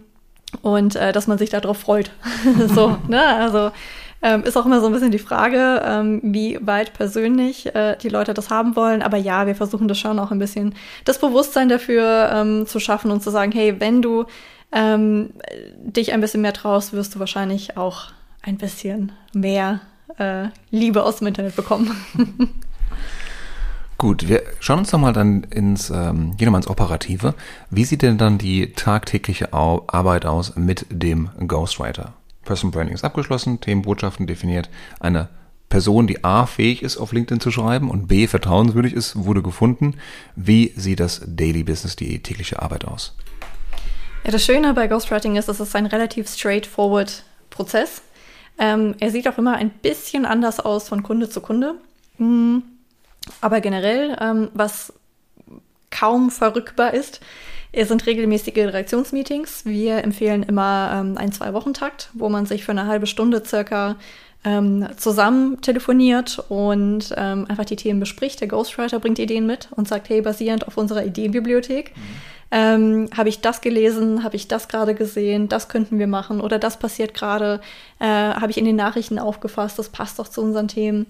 Und 0.61 0.95
äh, 0.95 1.11
dass 1.11 1.27
man 1.27 1.37
sich 1.37 1.49
darauf 1.49 1.77
freut. 1.77 2.11
so, 2.73 2.97
ne? 3.09 3.21
Also 3.21 3.71
ähm, 4.21 4.43
ist 4.43 4.57
auch 4.57 4.65
immer 4.65 4.81
so 4.81 4.87
ein 4.87 4.93
bisschen 4.93 5.11
die 5.11 5.19
Frage, 5.19 5.81
ähm, 5.85 6.19
wie 6.23 6.57
weit 6.61 6.93
persönlich 6.93 7.73
äh, 7.75 7.95
die 8.01 8.09
Leute 8.09 8.33
das 8.33 8.49
haben 8.49 8.75
wollen. 8.75 9.01
Aber 9.01 9.17
ja, 9.17 9.47
wir 9.47 9.55
versuchen 9.55 9.87
das 9.87 9.99
schon 9.99 10.19
auch 10.19 10.31
ein 10.31 10.39
bisschen 10.39 10.75
das 11.05 11.19
Bewusstsein 11.19 11.69
dafür 11.69 12.29
ähm, 12.33 12.65
zu 12.65 12.79
schaffen 12.79 13.11
und 13.11 13.21
zu 13.21 13.29
sagen, 13.29 13.51
hey, 13.51 13.79
wenn 13.79 14.01
du 14.01 14.25
ähm, 14.71 15.31
dich 15.77 16.13
ein 16.13 16.21
bisschen 16.21 16.41
mehr 16.41 16.53
traust, 16.53 16.93
wirst 16.93 17.15
du 17.15 17.19
wahrscheinlich 17.19 17.77
auch 17.77 18.07
ein 18.41 18.57
bisschen 18.57 19.11
mehr 19.33 19.81
äh, 20.17 20.47
Liebe 20.71 21.03
aus 21.03 21.17
dem 21.17 21.27
Internet 21.27 21.55
bekommen. 21.55 21.95
Gut, 23.97 24.27
wir 24.27 24.43
schauen 24.59 24.79
uns 24.79 24.91
doch 24.91 24.99
mal 24.99 25.13
dann 25.13 25.43
ins, 25.43 25.89
ähm, 25.89 26.37
gehen 26.37 26.51
mal 26.51 26.59
ins 26.59 26.67
Operative. 26.67 27.33
Wie 27.71 27.83
sieht 27.83 28.03
denn 28.03 28.19
dann 28.19 28.37
die 28.37 28.73
tagtägliche 28.73 29.53
Arbeit 29.53 30.25
aus 30.27 30.55
mit 30.55 30.85
dem 30.91 31.29
Ghostwriter? 31.47 32.13
Person 32.47 32.71
Branding 32.71 32.95
ist 32.95 33.03
abgeschlossen, 33.03 33.61
Themenbotschaften 33.61 34.25
definiert. 34.25 34.69
Eine 34.99 35.29
Person, 35.69 36.07
die 36.07 36.23
A 36.23 36.47
fähig 36.47 36.81
ist, 36.81 36.97
auf 36.97 37.11
LinkedIn 37.11 37.39
zu 37.39 37.51
schreiben 37.51 37.91
und 37.91 38.07
B 38.07 38.25
vertrauenswürdig 38.25 38.93
ist, 38.93 39.15
wurde 39.15 39.43
gefunden. 39.43 39.99
Wie 40.35 40.73
sieht 40.75 40.99
das 40.99 41.21
Daily 41.27 41.63
Business, 41.63 41.95
die 41.95 42.23
tägliche 42.23 42.61
Arbeit 42.61 42.85
aus? 42.85 43.15
Ja, 44.23 44.31
das 44.31 44.43
Schöne 44.43 44.73
bei 44.73 44.87
Ghostwriting 44.87 45.35
ist, 45.35 45.49
es 45.49 45.59
ist 45.59 45.75
ein 45.75 45.85
relativ 45.85 46.27
straightforward 46.27 47.23
Prozess. 47.51 48.01
Ähm, 48.57 48.95
er 48.99 49.11
sieht 49.11 49.27
auch 49.27 49.37
immer 49.37 49.53
ein 49.53 49.69
bisschen 49.69 50.25
anders 50.25 50.59
aus 50.59 50.89
von 50.89 51.03
Kunde 51.03 51.29
zu 51.29 51.41
Kunde. 51.41 51.75
Mhm 52.17 52.63
aber 53.41 53.61
generell, 53.61 54.17
ähm, 54.19 54.49
was 54.53 54.93
kaum 55.89 56.31
verrückbar 56.31 56.93
ist, 56.93 57.21
sind 57.73 58.05
regelmäßige 58.05 58.57
Redaktionsmeetings. 58.57 59.65
Wir 59.65 60.03
empfehlen 60.03 60.43
immer 60.43 60.91
ähm, 60.93 61.17
einen 61.17 61.31
Zwei-Wochen-Takt, 61.31 62.09
wo 62.13 62.29
man 62.29 62.45
sich 62.45 62.63
für 62.63 62.71
eine 62.71 62.87
halbe 62.87 63.07
Stunde 63.07 63.43
circa 63.45 63.97
ähm, 64.43 64.87
zusammen 64.97 65.61
telefoniert 65.61 66.43
und 66.49 67.13
ähm, 67.17 67.45
einfach 67.49 67.65
die 67.65 67.75
Themen 67.75 67.99
bespricht. 67.99 68.39
Der 68.39 68.47
Ghostwriter 68.47 68.99
bringt 68.99 69.19
Ideen 69.19 69.45
mit 69.45 69.69
und 69.71 69.87
sagt, 69.87 70.09
hey, 70.09 70.21
basierend 70.21 70.67
auf 70.67 70.77
unserer 70.77 71.05
Ideenbibliothek 71.05 71.95
mhm. 71.95 72.01
Ähm, 72.51 73.09
habe 73.15 73.29
ich 73.29 73.41
das 73.41 73.61
gelesen, 73.61 74.23
habe 74.23 74.35
ich 74.35 74.47
das 74.47 74.67
gerade 74.67 74.95
gesehen, 74.95 75.49
das 75.49 75.67
könnten 75.67 75.99
wir 75.99 76.07
machen 76.07 76.39
oder 76.41 76.59
das 76.59 76.77
passiert 76.77 77.13
gerade, 77.13 77.59
äh, 77.99 78.05
habe 78.05 78.51
ich 78.51 78.57
in 78.57 78.65
den 78.65 78.75
Nachrichten 78.75 79.19
aufgefasst, 79.19 79.77
das 79.79 79.89
passt 79.89 80.19
doch 80.19 80.27
zu 80.27 80.41
unseren 80.41 80.67
Themen. 80.67 81.07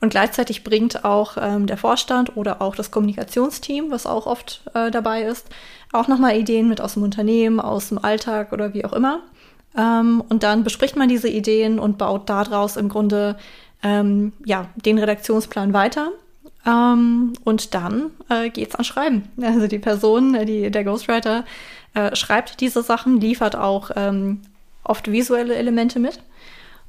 Und 0.00 0.10
gleichzeitig 0.10 0.62
bringt 0.62 1.04
auch 1.04 1.36
ähm, 1.40 1.66
der 1.66 1.78
Vorstand 1.78 2.36
oder 2.36 2.60
auch 2.60 2.76
das 2.76 2.90
Kommunikationsteam, 2.90 3.90
was 3.90 4.06
auch 4.06 4.26
oft 4.26 4.62
äh, 4.74 4.90
dabei 4.90 5.22
ist, 5.22 5.48
auch 5.92 6.06
nochmal 6.06 6.36
Ideen 6.36 6.68
mit 6.68 6.80
aus 6.80 6.94
dem 6.94 7.02
Unternehmen, 7.02 7.60
aus 7.60 7.88
dem 7.88 7.98
Alltag 7.98 8.52
oder 8.52 8.74
wie 8.74 8.84
auch 8.84 8.92
immer. 8.92 9.20
Ähm, 9.76 10.22
und 10.28 10.42
dann 10.42 10.64
bespricht 10.64 10.96
man 10.96 11.08
diese 11.08 11.28
Ideen 11.28 11.78
und 11.78 11.96
baut 11.96 12.28
daraus 12.28 12.76
im 12.76 12.90
Grunde 12.90 13.36
ähm, 13.82 14.32
ja, 14.44 14.68
den 14.74 14.98
Redaktionsplan 14.98 15.72
weiter. 15.72 16.10
Ähm, 16.66 17.32
und 17.44 17.74
dann 17.74 18.10
äh, 18.28 18.50
geht's 18.50 18.74
an 18.74 18.84
Schreiben. 18.84 19.28
Also 19.40 19.68
die 19.68 19.78
Person, 19.78 20.46
die, 20.46 20.70
der 20.70 20.84
Ghostwriter, 20.84 21.44
äh, 21.94 22.14
schreibt 22.16 22.60
diese 22.60 22.82
Sachen, 22.82 23.20
liefert 23.20 23.56
auch 23.56 23.90
ähm, 23.94 24.42
oft 24.84 25.10
visuelle 25.10 25.54
Elemente 25.54 25.98
mit. 26.00 26.20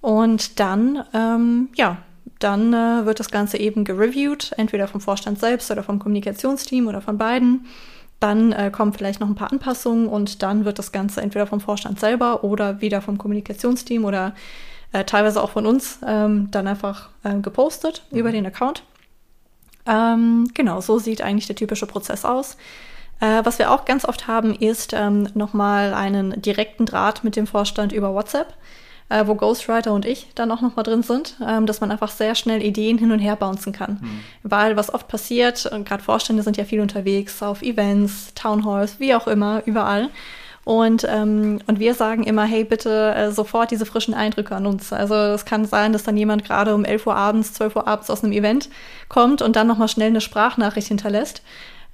Und 0.01 0.59
dann, 0.59 1.03
ähm, 1.13 1.69
ja, 1.75 1.97
dann 2.39 2.73
äh, 2.73 3.05
wird 3.05 3.19
das 3.19 3.31
Ganze 3.31 3.57
eben 3.57 3.83
gereviewt, 3.83 4.51
entweder 4.57 4.87
vom 4.87 5.01
Vorstand 5.01 5.39
selbst 5.39 5.71
oder 5.71 5.83
vom 5.83 5.99
Kommunikationsteam 5.99 6.87
oder 6.87 7.01
von 7.01 7.17
beiden. 7.17 7.65
Dann 8.19 8.51
äh, 8.51 8.71
kommen 8.71 8.93
vielleicht 8.93 9.19
noch 9.19 9.27
ein 9.27 9.35
paar 9.35 9.51
Anpassungen 9.51 10.07
und 10.07 10.41
dann 10.41 10.65
wird 10.65 10.79
das 10.79 10.91
Ganze 10.91 11.21
entweder 11.21 11.45
vom 11.45 11.61
Vorstand 11.61 11.99
selber 11.99 12.43
oder 12.43 12.81
wieder 12.81 13.01
vom 13.01 13.19
Kommunikationsteam 13.19 14.05
oder 14.05 14.33
äh, 14.91 15.03
teilweise 15.03 15.41
auch 15.41 15.51
von 15.51 15.67
uns 15.67 15.99
ähm, 16.05 16.49
dann 16.49 16.67
einfach 16.67 17.09
äh, 17.23 17.35
gepostet 17.39 18.03
mhm. 18.09 18.17
über 18.17 18.31
den 18.31 18.45
Account. 18.45 18.83
Ähm, 19.87 20.49
genau, 20.53 20.81
so 20.81 20.99
sieht 20.99 21.21
eigentlich 21.21 21.47
der 21.47 21.55
typische 21.55 21.87
Prozess 21.87 22.25
aus. 22.25 22.57
Äh, 23.19 23.41
was 23.43 23.57
wir 23.57 23.71
auch 23.71 23.85
ganz 23.85 24.05
oft 24.05 24.27
haben, 24.27 24.53
ist 24.53 24.93
ähm, 24.93 25.29
nochmal 25.33 25.93
einen 25.93 26.41
direkten 26.41 26.85
Draht 26.85 27.23
mit 27.23 27.35
dem 27.35 27.47
Vorstand 27.47 27.91
über 27.91 28.13
WhatsApp 28.13 28.53
äh, 29.09 29.25
wo 29.25 29.35
Ghostwriter 29.35 29.93
und 29.93 30.05
ich 30.05 30.27
dann 30.35 30.51
auch 30.51 30.61
nochmal 30.61 30.83
drin 30.83 31.03
sind, 31.03 31.35
ähm, 31.45 31.65
dass 31.65 31.81
man 31.81 31.91
einfach 31.91 32.09
sehr 32.09 32.35
schnell 32.35 32.61
Ideen 32.61 32.97
hin 32.97 33.11
und 33.11 33.19
her 33.19 33.35
bouncen 33.35 33.73
kann. 33.73 33.99
Mhm. 34.01 34.19
Weil 34.43 34.75
was 34.75 34.93
oft 34.93 35.07
passiert, 35.07 35.69
gerade 35.85 36.03
Vorstände 36.03 36.43
sind 36.43 36.57
ja 36.57 36.65
viel 36.65 36.81
unterwegs 36.81 37.41
auf 37.41 37.61
Events, 37.61 38.33
Townhalls, 38.35 38.99
wie 38.99 39.15
auch 39.15 39.27
immer, 39.27 39.63
überall. 39.65 40.09
Und, 40.67 41.07
ähm, 41.09 41.59
und 41.67 41.79
wir 41.79 41.93
sagen 41.93 42.23
immer, 42.23 42.43
hey, 42.43 42.65
bitte 42.65 43.15
äh, 43.15 43.31
sofort 43.31 43.71
diese 43.71 43.85
frischen 43.85 44.13
Eindrücke 44.13 44.53
an 44.53 44.65
uns. 44.65 44.91
Also 44.91 45.15
es 45.15 45.45
kann 45.45 45.63
sein, 45.63 45.93
dass 45.93 46.03
dann 46.03 46.17
jemand 46.17 46.43
gerade 46.43 46.75
um 46.75 46.83
11 46.83 47.07
Uhr 47.07 47.15
abends, 47.15 47.53
12 47.53 47.77
Uhr 47.77 47.87
abends 47.87 48.09
aus 48.09 48.21
einem 48.21 48.33
Event 48.33 48.67
kommt 49.07 49.41
und 49.41 49.55
dann 49.55 49.65
nochmal 49.65 49.87
schnell 49.87 50.09
eine 50.09 50.19
Sprachnachricht 50.19 50.89
hinterlässt. 50.89 51.41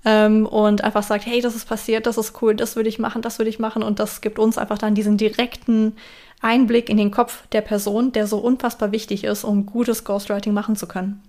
Ähm, 0.05 0.47
und 0.47 0.83
einfach 0.83 1.03
sagt, 1.03 1.27
hey, 1.27 1.39
das 1.39 1.55
ist 1.55 1.69
passiert, 1.69 2.07
das 2.07 2.17
ist 2.17 2.41
cool, 2.41 2.55
das 2.55 2.75
würde 2.75 2.89
ich 2.89 2.97
machen, 2.97 3.21
das 3.21 3.37
würde 3.37 3.49
ich 3.49 3.59
machen. 3.59 3.83
Und 3.83 3.99
das 3.99 4.21
gibt 4.21 4.39
uns 4.39 4.57
einfach 4.57 4.79
dann 4.79 4.95
diesen 4.95 5.17
direkten 5.17 5.95
Einblick 6.41 6.89
in 6.89 6.97
den 6.97 7.11
Kopf 7.11 7.47
der 7.51 7.61
Person, 7.61 8.11
der 8.11 8.25
so 8.25 8.39
unfassbar 8.39 8.91
wichtig 8.91 9.23
ist, 9.23 9.43
um 9.43 9.67
gutes 9.67 10.03
Ghostwriting 10.03 10.51
machen 10.51 10.75
zu 10.75 10.87
können. 10.87 11.21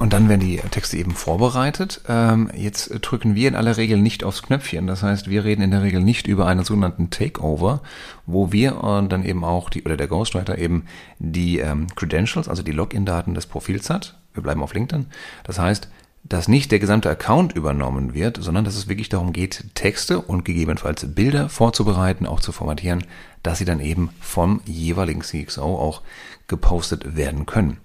Und 0.00 0.14
dann 0.14 0.30
werden 0.30 0.40
die 0.40 0.56
Texte 0.70 0.96
eben 0.96 1.10
vorbereitet. 1.10 2.00
Ähm, 2.08 2.50
jetzt 2.56 2.88
drücken 3.02 3.34
wir 3.34 3.48
in 3.48 3.54
aller 3.54 3.76
Regel 3.76 3.98
nicht 3.98 4.24
aufs 4.24 4.42
Knöpfchen. 4.42 4.86
Das 4.86 5.02
heißt, 5.02 5.28
wir 5.28 5.44
reden 5.44 5.60
in 5.60 5.72
der 5.72 5.82
Regel 5.82 6.00
nicht 6.00 6.26
über 6.26 6.46
einen 6.46 6.64
sogenannten 6.64 7.10
Takeover, 7.10 7.82
wo 8.24 8.50
wir 8.50 8.82
äh, 8.82 9.08
dann 9.08 9.26
eben 9.26 9.44
auch 9.44 9.68
die, 9.68 9.82
oder 9.82 9.98
der 9.98 10.08
Ghostwriter 10.08 10.56
eben 10.56 10.86
die 11.18 11.58
ähm, 11.58 11.86
Credentials, 11.96 12.48
also 12.48 12.62
die 12.62 12.72
Login-Daten 12.72 13.34
des 13.34 13.44
Profils 13.44 13.90
hat. 13.90 14.18
Wir 14.32 14.42
bleiben 14.42 14.62
auf 14.62 14.72
LinkedIn. 14.72 15.04
Das 15.44 15.58
heißt, 15.58 15.90
dass 16.24 16.48
nicht 16.48 16.72
der 16.72 16.78
gesamte 16.78 17.10
Account 17.10 17.52
übernommen 17.52 18.14
wird, 18.14 18.38
sondern 18.42 18.64
dass 18.64 18.76
es 18.76 18.88
wirklich 18.88 19.10
darum 19.10 19.34
geht, 19.34 19.66
Texte 19.74 20.18
und 20.18 20.46
gegebenenfalls 20.46 21.14
Bilder 21.14 21.50
vorzubereiten, 21.50 22.24
auch 22.24 22.40
zu 22.40 22.52
formatieren, 22.52 23.04
dass 23.42 23.58
sie 23.58 23.66
dann 23.66 23.80
eben 23.80 24.08
vom 24.18 24.62
jeweiligen 24.64 25.20
CXO 25.20 25.78
auch 25.78 26.00
gepostet 26.46 27.16
werden 27.16 27.44
können. 27.44 27.76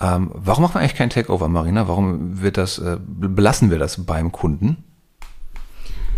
Ähm, 0.00 0.30
warum 0.34 0.62
machen 0.62 0.74
wir 0.74 0.80
eigentlich 0.80 0.96
kein 0.96 1.10
Takeover, 1.10 1.48
Marina? 1.48 1.86
Warum 1.88 2.42
wird 2.42 2.56
das, 2.56 2.78
äh, 2.78 2.98
belassen 3.00 3.70
wir 3.70 3.78
das 3.78 4.04
beim 4.04 4.32
Kunden? 4.32 4.84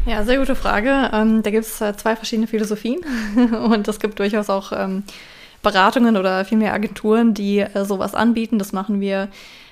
Ja, 0.07 0.23
sehr 0.25 0.39
gute 0.39 0.55
Frage. 0.55 1.11
Ähm, 1.13 1.43
da 1.43 1.51
gibt 1.51 1.65
es 1.65 1.81
äh, 1.81 1.97
zwei 1.97 2.17
verschiedene 2.17 2.47
Philosophien 2.47 3.01
und 3.71 3.89
es 3.89 3.99
gibt 3.99 4.19
durchaus 4.19 4.49
auch 4.49 4.73
ähm, 4.73 5.03
Beratungen 5.63 6.17
oder 6.17 6.45
vielmehr 6.45 6.73
Agenturen, 6.73 7.35
die 7.35 7.59
äh, 7.59 7.85
sowas 7.85 8.15
anbieten. 8.15 8.59
Das 8.59 8.73
machen 8.73 9.01
wir 9.01 9.29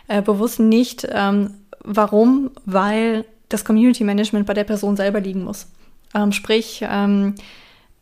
äh, 0.09 0.23
bewusst 0.23 0.59
nicht. 0.59 1.07
Ähm, 1.11 1.55
warum? 1.85 2.51
Weil 2.67 3.25
das 3.49 3.65
Community 3.65 4.03
Management 4.03 4.47
bei 4.47 4.55
der 4.55 4.65
Person 4.65 4.97
selber 4.97 5.21
liegen 5.21 5.45
muss. 5.45 5.69
Ähm, 6.15 6.33
sprich, 6.33 6.85
ähm, 6.89 7.37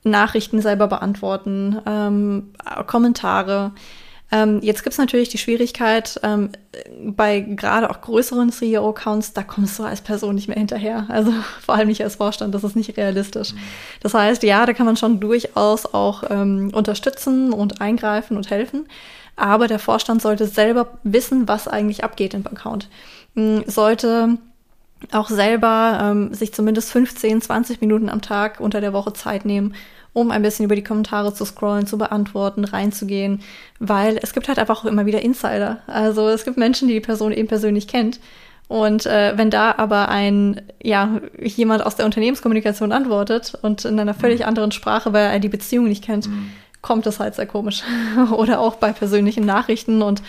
Nachrichten 0.04 0.60
selber 0.60 0.88
beantworten, 0.88 1.78
ähm, 1.86 2.54
Kommentare, 2.86 3.72
ähm, 4.32 4.60
jetzt 4.62 4.82
gibt 4.82 4.94
es 4.94 4.98
natürlich 4.98 5.28
die 5.28 5.36
Schwierigkeit, 5.36 6.18
ähm, 6.22 6.48
bei 7.04 7.40
gerade 7.40 7.90
auch 7.90 8.00
größeren 8.00 8.50
CEO-Accounts, 8.50 9.34
da 9.34 9.42
kommst 9.42 9.78
du 9.78 9.82
als 9.82 10.00
Person 10.00 10.34
nicht 10.34 10.48
mehr 10.48 10.56
hinterher. 10.56 11.04
Also 11.10 11.32
vor 11.60 11.74
allem 11.74 11.88
nicht 11.88 12.02
als 12.02 12.16
Vorstand, 12.16 12.54
das 12.54 12.64
ist 12.64 12.74
nicht 12.74 12.96
realistisch. 12.96 13.52
Das 14.00 14.14
heißt, 14.14 14.42
ja, 14.42 14.64
da 14.64 14.72
kann 14.72 14.86
man 14.86 14.96
schon 14.96 15.20
durchaus 15.20 15.84
auch 15.92 16.24
ähm, 16.30 16.70
unterstützen 16.72 17.52
und 17.52 17.82
eingreifen 17.82 18.38
und 18.38 18.48
helfen. 18.48 18.86
Aber 19.36 19.68
der 19.68 19.78
Vorstand 19.78 20.22
sollte 20.22 20.46
selber 20.46 20.98
wissen, 21.02 21.46
was 21.46 21.68
eigentlich 21.68 22.02
abgeht 22.02 22.32
im 22.32 22.46
Account. 22.46 22.88
Ähm, 23.36 23.64
sollte 23.66 24.38
auch 25.10 25.28
selber 25.28 25.98
ähm, 26.00 26.32
sich 26.32 26.54
zumindest 26.54 26.90
15, 26.92 27.42
20 27.42 27.82
Minuten 27.82 28.08
am 28.08 28.22
Tag 28.22 28.60
unter 28.60 28.80
der 28.80 28.94
Woche 28.94 29.12
Zeit 29.12 29.44
nehmen, 29.44 29.74
um 30.12 30.30
ein 30.30 30.42
bisschen 30.42 30.64
über 30.64 30.76
die 30.76 30.84
Kommentare 30.84 31.32
zu 31.32 31.44
scrollen, 31.44 31.86
zu 31.86 31.98
beantworten, 31.98 32.64
reinzugehen, 32.64 33.40
weil 33.78 34.18
es 34.22 34.32
gibt 34.32 34.48
halt 34.48 34.58
einfach 34.58 34.84
auch 34.84 34.88
immer 34.88 35.06
wieder 35.06 35.22
Insider. 35.22 35.78
Also 35.86 36.28
es 36.28 36.44
gibt 36.44 36.58
Menschen, 36.58 36.88
die 36.88 36.94
die 36.94 37.00
Person 37.00 37.32
eben 37.32 37.48
persönlich 37.48 37.88
kennt. 37.88 38.20
Und 38.68 39.06
äh, 39.06 39.36
wenn 39.36 39.50
da 39.50 39.74
aber 39.76 40.08
ein, 40.08 40.62
ja, 40.82 41.20
jemand 41.42 41.84
aus 41.84 41.96
der 41.96 42.06
Unternehmenskommunikation 42.06 42.92
antwortet 42.92 43.52
und 43.60 43.84
in 43.84 43.98
einer 44.00 44.14
völlig 44.14 44.40
mhm. 44.40 44.46
anderen 44.46 44.72
Sprache, 44.72 45.12
weil 45.12 45.30
er 45.30 45.40
die 45.40 45.48
Beziehung 45.48 45.88
nicht 45.88 46.04
kennt, 46.04 46.28
mhm. 46.28 46.50
kommt 46.80 47.04
das 47.06 47.20
halt 47.20 47.34
sehr 47.34 47.46
komisch. 47.46 47.82
Oder 48.32 48.60
auch 48.60 48.76
bei 48.76 48.92
persönlichen 48.92 49.44
Nachrichten 49.44 50.02
und 50.02 50.22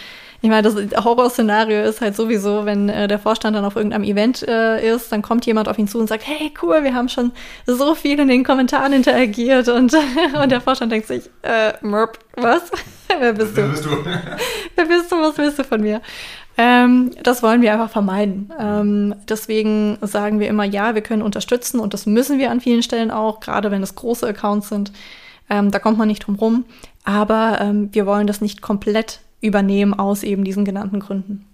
ich 0.43 0.49
meine, 0.49 0.61
das 0.61 0.75
Horrorszenario 1.05 1.83
ist 1.83 2.01
halt 2.01 2.17
sowieso, 2.17 2.65
wenn 2.65 2.89
äh, 2.89 3.07
der 3.07 3.17
Vorstand 3.17 3.55
dann 3.55 3.63
auf 3.63 3.77
irgendeinem 3.77 4.03
Event 4.03 4.45
äh, 4.45 4.93
ist, 4.93 5.09
dann 5.09 5.21
kommt 5.21 5.45
jemand 5.45 5.69
auf 5.69 5.79
ihn 5.79 5.87
zu 5.87 5.97
und 5.97 6.09
sagt, 6.09 6.27
hey, 6.27 6.51
cool, 6.61 6.83
wir 6.83 6.93
haben 6.93 7.07
schon 7.07 7.31
so 7.65 7.95
viel 7.95 8.19
in 8.19 8.27
den 8.27 8.43
Kommentaren 8.43 8.91
interagiert 8.91 9.69
und, 9.69 9.95
und 10.43 10.51
der 10.51 10.59
Vorstand 10.59 10.91
denkt 10.91 11.07
sich, 11.07 11.29
äh, 11.43 11.71
Merp, 11.79 12.19
was? 12.35 12.63
Wer 13.17 13.31
bist 13.31 13.55
du? 13.55 13.61
Wer 13.61 13.67
bist 13.69 13.85
du? 13.85 13.89
Wer 14.75 14.85
bist 14.85 15.09
du? 15.13 15.15
Was 15.15 15.37
willst 15.37 15.59
du 15.59 15.63
von 15.63 15.79
mir? 15.79 16.01
Ähm, 16.57 17.11
das 17.23 17.41
wollen 17.41 17.61
wir 17.61 17.71
einfach 17.71 17.89
vermeiden. 17.89 18.51
Ähm, 18.59 19.15
deswegen 19.29 19.97
sagen 20.01 20.41
wir 20.41 20.49
immer, 20.49 20.65
ja, 20.65 20.93
wir 20.93 21.03
können 21.03 21.21
unterstützen 21.21 21.79
und 21.79 21.93
das 21.93 22.05
müssen 22.05 22.37
wir 22.37 22.51
an 22.51 22.59
vielen 22.59 22.83
Stellen 22.83 23.11
auch, 23.11 23.39
gerade 23.39 23.71
wenn 23.71 23.81
es 23.81 23.95
große 23.95 24.27
Accounts 24.27 24.67
sind. 24.67 24.91
Ähm, 25.49 25.71
da 25.71 25.79
kommt 25.79 25.97
man 25.97 26.09
nicht 26.09 26.27
drum 26.27 26.35
rum. 26.35 26.65
Aber 27.05 27.59
ähm, 27.61 27.87
wir 27.93 28.05
wollen 28.05 28.27
das 28.27 28.41
nicht 28.41 28.61
komplett 28.61 29.19
übernehmen 29.43 29.93
aus 29.93 30.23
eben 30.23 30.43
diesen 30.43 30.65
genannten 30.65 30.99
Gründen. 30.99 31.45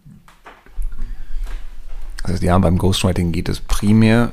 Das 2.22 2.34
heißt, 2.34 2.44
ja, 2.44 2.58
beim 2.58 2.78
Ghostwriting 2.78 3.32
geht 3.32 3.50
es 3.50 3.60
primär 3.60 4.32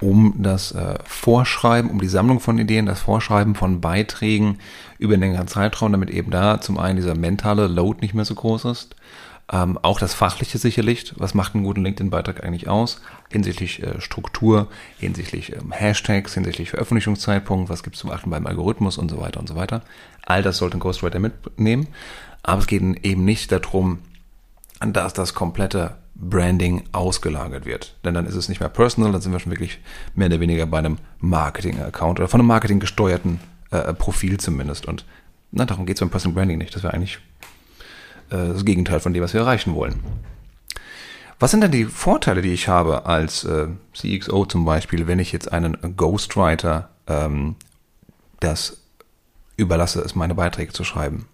um 0.00 0.34
das 0.38 0.72
äh, 0.72 0.98
Vorschreiben, 1.04 1.90
um 1.90 2.00
die 2.00 2.08
Sammlung 2.08 2.40
von 2.40 2.58
Ideen, 2.58 2.86
das 2.86 3.00
Vorschreiben 3.00 3.54
von 3.54 3.80
Beiträgen 3.80 4.58
über 4.98 5.14
den 5.14 5.20
längeren 5.20 5.48
Zeitraum, 5.48 5.92
damit 5.92 6.10
eben 6.10 6.30
da 6.30 6.60
zum 6.60 6.78
einen 6.78 6.96
dieser 6.96 7.14
mentale 7.14 7.66
Load 7.66 8.00
nicht 8.00 8.12
mehr 8.12 8.24
so 8.24 8.34
groß 8.34 8.66
ist. 8.66 8.96
Ähm, 9.50 9.78
auch 9.80 10.00
das 10.00 10.12
Fachliche 10.12 10.58
sicherlich, 10.58 11.14
was 11.18 11.32
macht 11.32 11.54
einen 11.54 11.62
guten 11.62 11.84
LinkedIn-Beitrag 11.84 12.42
eigentlich 12.42 12.68
aus, 12.68 13.00
hinsichtlich 13.30 13.80
äh, 13.80 14.00
Struktur, 14.00 14.66
hinsichtlich 14.98 15.54
ähm, 15.54 15.70
Hashtags, 15.70 16.34
hinsichtlich 16.34 16.70
Veröffentlichungszeitpunkt, 16.70 17.70
was 17.70 17.84
gibt 17.84 17.94
es 17.94 18.00
zum 18.00 18.10
Achten 18.10 18.30
beim 18.30 18.46
Algorithmus 18.46 18.98
und 18.98 19.08
so 19.08 19.20
weiter 19.20 19.38
und 19.38 19.48
so 19.48 19.54
weiter. 19.54 19.82
All 20.24 20.42
das 20.42 20.56
sollte 20.58 20.78
ein 20.78 20.80
Ghostwriter 20.80 21.20
mitnehmen. 21.20 21.86
Aber 22.46 22.60
es 22.60 22.68
geht 22.68 22.80
eben 23.04 23.24
nicht 23.24 23.50
darum, 23.50 23.98
dass 24.78 25.12
das 25.12 25.34
komplette 25.34 25.96
Branding 26.14 26.84
ausgelagert 26.92 27.66
wird. 27.66 27.96
Denn 28.04 28.14
dann 28.14 28.24
ist 28.24 28.36
es 28.36 28.48
nicht 28.48 28.60
mehr 28.60 28.68
personal, 28.68 29.10
dann 29.10 29.20
sind 29.20 29.32
wir 29.32 29.40
schon 29.40 29.50
wirklich 29.50 29.80
mehr 30.14 30.28
oder 30.28 30.38
weniger 30.38 30.64
bei 30.64 30.78
einem 30.78 30.98
Marketing-Account 31.18 32.20
oder 32.20 32.28
von 32.28 32.40
einem 32.40 32.46
Marketing 32.46 32.78
gesteuerten 32.78 33.40
äh, 33.72 33.92
Profil 33.92 34.38
zumindest. 34.38 34.86
Und 34.86 35.04
na, 35.50 35.64
darum 35.64 35.86
geht 35.86 35.96
es 35.96 36.00
beim 36.00 36.10
Personal 36.10 36.36
Branding 36.36 36.58
nicht. 36.58 36.74
Das 36.76 36.84
wäre 36.84 36.94
eigentlich 36.94 37.18
äh, 38.30 38.48
das 38.48 38.64
Gegenteil 38.64 39.00
von 39.00 39.12
dem, 39.12 39.24
was 39.24 39.34
wir 39.34 39.40
erreichen 39.40 39.74
wollen. 39.74 40.00
Was 41.40 41.50
sind 41.50 41.62
denn 41.62 41.72
die 41.72 41.84
Vorteile, 41.84 42.42
die 42.42 42.54
ich 42.54 42.68
habe 42.68 43.06
als 43.06 43.42
äh, 43.42 43.66
CXO 43.92 44.46
zum 44.46 44.64
Beispiel, 44.64 45.08
wenn 45.08 45.18
ich 45.18 45.32
jetzt 45.32 45.52
einen 45.52 45.96
Ghostwriter 45.96 46.90
ähm, 47.08 47.56
das 48.38 48.82
überlasse, 49.56 50.00
es 50.00 50.14
meine 50.14 50.36
Beiträge 50.36 50.72
zu 50.72 50.84
schreiben? 50.84 51.26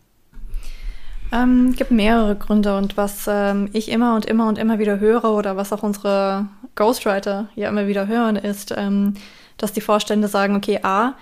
Ähm, 1.32 1.74
gibt 1.74 1.90
mehrere 1.90 2.36
Gründe 2.36 2.76
und 2.76 2.98
was 2.98 3.24
ähm, 3.26 3.70
ich 3.72 3.90
immer 3.90 4.14
und 4.14 4.26
immer 4.26 4.48
und 4.48 4.58
immer 4.58 4.78
wieder 4.78 5.00
höre 5.00 5.24
oder 5.24 5.56
was 5.56 5.72
auch 5.72 5.82
unsere 5.82 6.46
Ghostwriter 6.74 7.48
ja 7.54 7.70
immer 7.70 7.86
wieder 7.86 8.06
hören, 8.06 8.36
ist, 8.36 8.74
ähm, 8.76 9.14
dass 9.56 9.72
die 9.72 9.80
Vorstände 9.80 10.28
sagen, 10.28 10.56
okay, 10.56 10.80
A, 10.82 11.14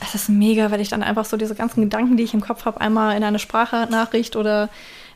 es 0.00 0.14
ist 0.14 0.28
mega, 0.28 0.70
weil 0.70 0.80
ich 0.80 0.88
dann 0.88 1.02
einfach 1.02 1.24
so 1.24 1.36
diese 1.36 1.56
ganzen 1.56 1.80
Gedanken, 1.82 2.16
die 2.16 2.22
ich 2.22 2.34
im 2.34 2.42
Kopf 2.42 2.64
habe, 2.64 2.80
einmal 2.80 3.16
in 3.16 3.24
eine 3.24 3.40
Sprachnachricht 3.40 4.36
oder 4.36 4.68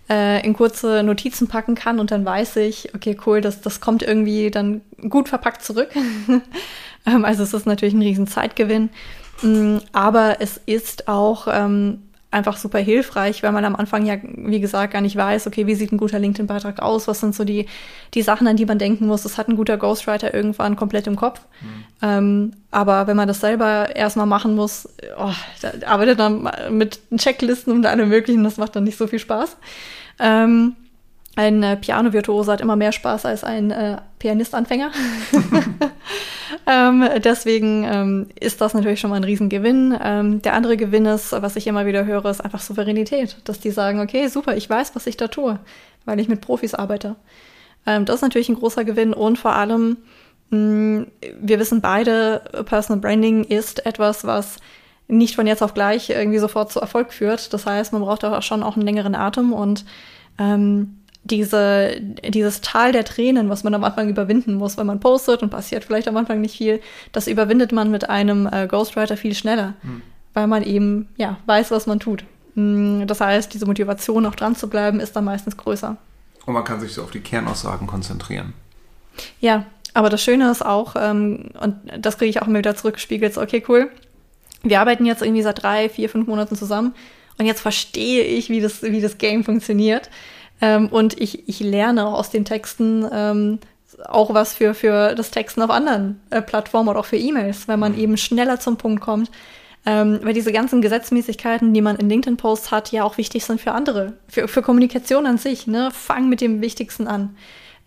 äh, 0.08 0.44
in 0.44 0.54
kurze 0.54 1.04
Notizen 1.04 1.46
packen 1.46 1.76
kann 1.76 2.00
und 2.00 2.10
dann 2.10 2.24
weiß 2.24 2.56
ich, 2.56 2.92
okay, 2.94 3.16
cool, 3.26 3.40
das, 3.40 3.60
das 3.60 3.80
kommt 3.80 4.02
irgendwie 4.02 4.50
dann 4.50 4.80
gut 5.08 5.28
verpackt 5.28 5.62
zurück. 5.62 5.90
ähm, 7.06 7.24
also 7.24 7.44
es 7.44 7.54
ist 7.54 7.66
natürlich 7.66 7.94
ein 7.94 8.02
riesen 8.02 8.26
Zeitgewinn. 8.26 8.90
Mm, 9.42 9.78
aber 9.92 10.40
es 10.40 10.60
ist 10.66 11.06
auch 11.06 11.46
ähm, 11.48 12.02
einfach 12.31 12.57
super 12.57 12.79
hilfreich, 12.79 13.43
weil 13.43 13.53
man 13.53 13.64
am 13.64 13.75
Anfang 13.75 14.07
ja, 14.07 14.16
wie 14.23 14.61
gesagt, 14.61 14.93
gar 14.93 15.01
nicht 15.01 15.16
weiß, 15.16 15.47
okay, 15.47 15.66
wie 15.66 15.75
sieht 15.75 15.93
ein 15.93 15.99
guter 15.99 16.19
LinkedIn-Beitrag 16.19 16.81
aus, 16.81 17.09
was 17.09 17.21
sind 17.21 17.35
so 17.35 17.45
die, 17.45 17.66
die 18.14 18.23
Sachen, 18.23 18.47
an 18.47 18.57
die 18.57 18.66
man 18.66 18.79
denken 18.79 19.07
muss. 19.07 19.25
Das 19.25 19.37
hat 19.37 19.49
ein 19.49 19.57
guter 19.57 19.77
Ghostwriter 19.77 20.33
irgendwann 20.33 20.77
komplett 20.77 21.07
im 21.07 21.16
Kopf. 21.16 21.40
Mhm. 21.61 21.85
Ähm, 22.03 22.53
aber 22.71 23.09
wenn 23.09 23.16
man 23.16 23.27
das 23.27 23.40
selber 23.40 23.95
erstmal 23.97 24.27
machen 24.27 24.55
muss, 24.55 24.88
oh, 25.19 25.33
da 25.61 25.73
arbeitet 25.87 26.19
man 26.19 26.49
mit 26.71 27.01
Checklisten 27.16 27.73
und 27.73 27.87
allem 27.87 28.09
möglichen, 28.09 28.45
das 28.45 28.59
macht 28.59 28.77
dann 28.77 28.85
nicht 28.85 28.99
so 28.99 29.09
viel 29.09 29.19
Spaß. 29.19 29.57
Ähm, 30.21 30.77
ein 31.37 31.62
äh, 31.62 31.77
Piano-Virtuose 31.77 32.53
hat 32.53 32.61
immer 32.61 32.77
mehr 32.77 32.93
Spaß 32.93 33.25
als 33.25 33.45
ein 33.45 33.71
äh, 33.71 33.99
Pianistanfänger. 34.19 34.90
ähm, 36.66 37.09
deswegen 37.23 37.85
ähm, 37.85 38.27
ist 38.38 38.61
das 38.61 38.75
natürlich 38.75 39.01
schon 39.01 39.11
mal 39.11 39.16
ein 39.16 39.25
Riesengewinn. 39.25 39.97
Ähm, 40.03 40.43
der 40.43 40.55
andere 40.55 40.77
Gewinn 40.77 41.07
ist, 41.07 41.33
was 41.33 41.57
ich 41.57 41.69
immer 41.69 41.87
wieder 41.87 42.05
höre, 42.05 42.27
ist 42.27 42.45
einfach 42.45 42.61
Souveränität. 42.61 43.37
Dass 43.45 43.61
die 43.61 43.71
sagen, 43.71 44.01
okay, 44.01 44.27
super, 44.27 44.57
ich 44.57 44.69
weiß, 44.69 44.97
was 44.97 45.07
ich 45.07 45.16
da 45.16 45.29
tue, 45.29 45.61
weil 46.05 46.19
ich 46.19 46.29
mit 46.29 46.40
Profis 46.40 46.75
arbeite. 46.75 47.14
Ähm, 47.87 48.05
das 48.07 48.16
ist 48.16 48.23
natürlich 48.23 48.49
ein 48.49 48.57
großer 48.57 48.85
Gewinn 48.85 49.12
und 49.12 49.38
vor 49.38 49.55
allem, 49.55 49.99
mh, 50.51 50.59
mm, 50.59 51.07
wir 51.40 51.61
wissen 51.61 51.81
beide, 51.81 52.43
Personal 52.66 53.01
Branding 53.01 53.45
ist 53.45 53.87
etwas, 53.87 54.25
was 54.25 54.57
nicht 55.07 55.37
von 55.37 55.47
jetzt 55.47 55.62
auf 55.62 55.75
gleich 55.75 56.11
irgendwie 56.11 56.38
sofort 56.38 56.73
zu 56.73 56.81
Erfolg 56.81 57.12
führt. 57.12 57.53
Das 57.53 57.66
heißt, 57.66 57.93
man 57.93 58.03
braucht 58.03 58.25
auch 58.25 58.43
schon 58.43 58.62
auch 58.62 58.77
einen 58.77 58.85
längeren 58.85 59.14
Atem 59.14 59.53
und 59.53 59.85
ähm, 60.38 60.99
diese, 61.24 62.00
dieses 62.00 62.61
Tal 62.61 62.92
der 62.92 63.04
Tränen, 63.04 63.48
was 63.50 63.62
man 63.62 63.74
am 63.74 63.85
Anfang 63.85 64.09
überwinden 64.09 64.54
muss, 64.54 64.76
wenn 64.76 64.87
man 64.87 65.00
postet 65.00 65.42
und 65.42 65.50
passiert 65.50 65.85
vielleicht 65.85 66.09
am 66.09 66.16
Anfang 66.16 66.40
nicht 66.40 66.56
viel, 66.56 66.80
das 67.12 67.26
überwindet 67.26 67.72
man 67.72 67.90
mit 67.90 68.09
einem 68.09 68.48
äh, 68.50 68.66
Ghostwriter 68.66 69.16
viel 69.16 69.35
schneller, 69.35 69.74
mhm. 69.83 70.02
weil 70.35 70.46
man 70.46 70.62
eben 70.62 71.09
ja 71.16 71.38
weiß, 71.46 71.70
was 71.70 71.87
man 71.87 72.00
tut. 72.00 72.24
Mm, 72.54 73.06
das 73.06 73.20
heißt, 73.20 73.52
diese 73.52 73.66
Motivation, 73.66 74.26
auch 74.26 74.35
dran 74.35 74.56
zu 74.56 74.68
bleiben, 74.68 74.98
ist 74.98 75.14
dann 75.14 75.24
meistens 75.24 75.56
größer. 75.56 75.96
Und 76.46 76.54
man 76.54 76.64
kann 76.64 76.80
sich 76.80 76.94
so 76.94 77.02
auf 77.02 77.11
die 77.11 77.20
Kernaussagen 77.20 77.87
konzentrieren. 77.87 78.54
Ja, 79.40 79.66
aber 79.92 80.09
das 80.09 80.22
Schöne 80.22 80.50
ist 80.50 80.64
auch, 80.64 80.94
ähm, 80.96 81.50
und 81.61 81.76
das 81.98 82.16
kriege 82.16 82.30
ich 82.30 82.40
auch 82.40 82.46
immer 82.46 82.59
wieder 82.59 82.76
zurückgespiegelt, 82.76 83.35
so, 83.35 83.42
okay, 83.42 83.62
cool, 83.68 83.90
wir 84.62 84.80
arbeiten 84.80 85.06
jetzt 85.06 85.22
irgendwie 85.22 85.42
seit 85.42 85.62
drei, 85.62 85.88
vier, 85.88 86.09
fünf 86.09 86.26
Monaten 86.26 86.56
zusammen 86.56 86.94
und 87.38 87.46
jetzt 87.46 87.61
verstehe 87.61 88.24
ich, 88.24 88.50
wie 88.50 88.61
das, 88.61 88.83
wie 88.83 89.00
das 89.00 89.18
Game 89.18 89.44
funktioniert. 89.44 90.11
Ähm, 90.61 90.88
und 90.88 91.20
ich, 91.20 91.49
ich 91.49 91.61
lerne 91.61 92.07
auch 92.07 92.14
aus 92.14 92.31
den 92.31 92.44
Texten 92.44 93.07
ähm, 93.12 93.59
auch 94.09 94.33
was 94.35 94.55
für, 94.55 94.75
für 94.75 95.14
das 95.14 95.31
Texten 95.31 95.62
auf 95.62 95.70
anderen 95.70 96.20
äh, 96.31 96.40
Plattformen 96.42 96.88
oder 96.88 97.01
auch 97.01 97.07
für 97.07 97.16
E-Mails, 97.16 97.68
wenn 97.68 97.81
man 97.81 97.92
mhm. 97.92 97.99
eben 97.99 98.16
schneller 98.16 98.61
zum 98.61 98.77
Punkt 98.77 99.03
kommt. 99.03 99.31
Ähm, 99.87 100.20
weil 100.23 100.35
diese 100.35 100.53
ganzen 100.53 100.83
Gesetzmäßigkeiten, 100.83 101.73
die 101.73 101.81
man 101.81 101.96
in 101.96 102.11
LinkedIn-Posts 102.11 102.70
hat, 102.70 102.92
ja 102.92 103.03
auch 103.03 103.16
wichtig 103.16 103.46
sind 103.46 103.62
für 103.62 103.73
andere, 103.73 104.12
für, 104.29 104.46
für 104.46 104.61
Kommunikation 104.61 105.27
an 105.27 105.38
sich. 105.38 105.66
Ne? 105.66 105.90
Fang 105.90 106.29
mit 106.29 106.42
dem 106.42 106.61
Wichtigsten 106.61 107.07
an. 107.07 107.35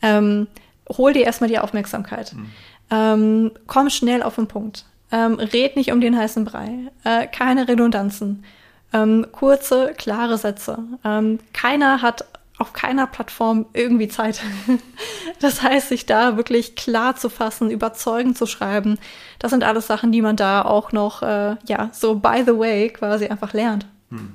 Ähm, 0.01 0.47
hol 0.89 1.13
dir 1.13 1.23
erstmal 1.23 1.49
die 1.49 1.59
Aufmerksamkeit. 1.59 2.33
Mhm. 2.33 2.49
Ähm, 2.89 3.51
komm 3.67 3.91
schnell 3.91 4.23
auf 4.23 4.35
den 4.35 4.47
Punkt. 4.47 4.85
Ähm, 5.11 5.35
red 5.35 5.75
nicht 5.75 5.91
um 5.91 6.01
den 6.01 6.17
heißen 6.17 6.45
Brei. 6.45 6.91
Äh, 7.03 7.27
keine 7.27 7.67
Redundanzen. 7.67 8.43
Ähm, 8.91 9.27
kurze, 9.31 9.93
klare 9.95 10.39
Sätze. 10.39 10.79
Ähm, 11.05 11.39
keiner 11.53 12.01
hat 12.01 12.25
auf 12.57 12.73
keiner 12.73 13.07
Plattform 13.07 13.65
irgendwie 13.73 14.07
Zeit. 14.07 14.41
das 15.39 15.61
heißt, 15.61 15.89
sich 15.89 16.05
da 16.05 16.37
wirklich 16.37 16.75
klar 16.75 17.15
zu 17.15 17.29
fassen, 17.29 17.69
überzeugend 17.69 18.37
zu 18.37 18.45
schreiben, 18.45 18.99
das 19.39 19.51
sind 19.51 19.63
alles 19.63 19.87
Sachen, 19.87 20.11
die 20.11 20.21
man 20.21 20.35
da 20.35 20.63
auch 20.63 20.91
noch, 20.91 21.23
äh, 21.23 21.55
ja, 21.67 21.89
so 21.91 22.15
by 22.15 22.43
the 22.45 22.57
way 22.57 22.89
quasi 22.89 23.27
einfach 23.27 23.53
lernt. 23.53 23.87
Hm. 24.09 24.33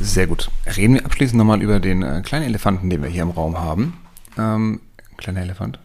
Sehr 0.00 0.26
gut. 0.26 0.50
Reden 0.76 0.94
wir 0.94 1.04
abschließend 1.04 1.38
nochmal 1.38 1.62
über 1.62 1.78
den 1.78 2.02
äh, 2.02 2.22
kleinen 2.22 2.44
Elefanten, 2.44 2.90
den 2.90 3.02
wir 3.02 3.08
hier 3.08 3.22
im 3.22 3.30
Raum 3.30 3.58
haben. 3.58 3.98
Ähm, 4.36 4.80
kleiner 5.16 5.42
Elefant. 5.42 5.78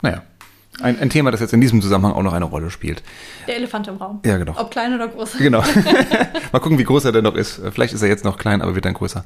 Naja, 0.00 0.22
ein, 0.80 0.98
ein, 0.98 1.10
Thema, 1.10 1.30
das 1.30 1.40
jetzt 1.40 1.52
in 1.52 1.60
diesem 1.60 1.82
Zusammenhang 1.82 2.14
auch 2.14 2.22
noch 2.22 2.32
eine 2.32 2.46
Rolle 2.46 2.70
spielt. 2.70 3.02
Der 3.46 3.56
Elefant 3.56 3.88
im 3.88 3.96
Raum. 3.96 4.20
Ja, 4.24 4.38
genau. 4.38 4.54
Ob 4.56 4.70
klein 4.70 4.94
oder 4.94 5.08
groß. 5.08 5.36
Genau. 5.38 5.62
Mal 6.52 6.58
gucken, 6.60 6.78
wie 6.78 6.84
groß 6.84 7.04
er 7.04 7.12
denn 7.12 7.24
noch 7.24 7.34
ist. 7.34 7.60
Vielleicht 7.72 7.92
ist 7.92 8.02
er 8.02 8.08
jetzt 8.08 8.24
noch 8.24 8.38
klein, 8.38 8.62
aber 8.62 8.74
wird 8.74 8.84
dann 8.84 8.94
größer. 8.94 9.24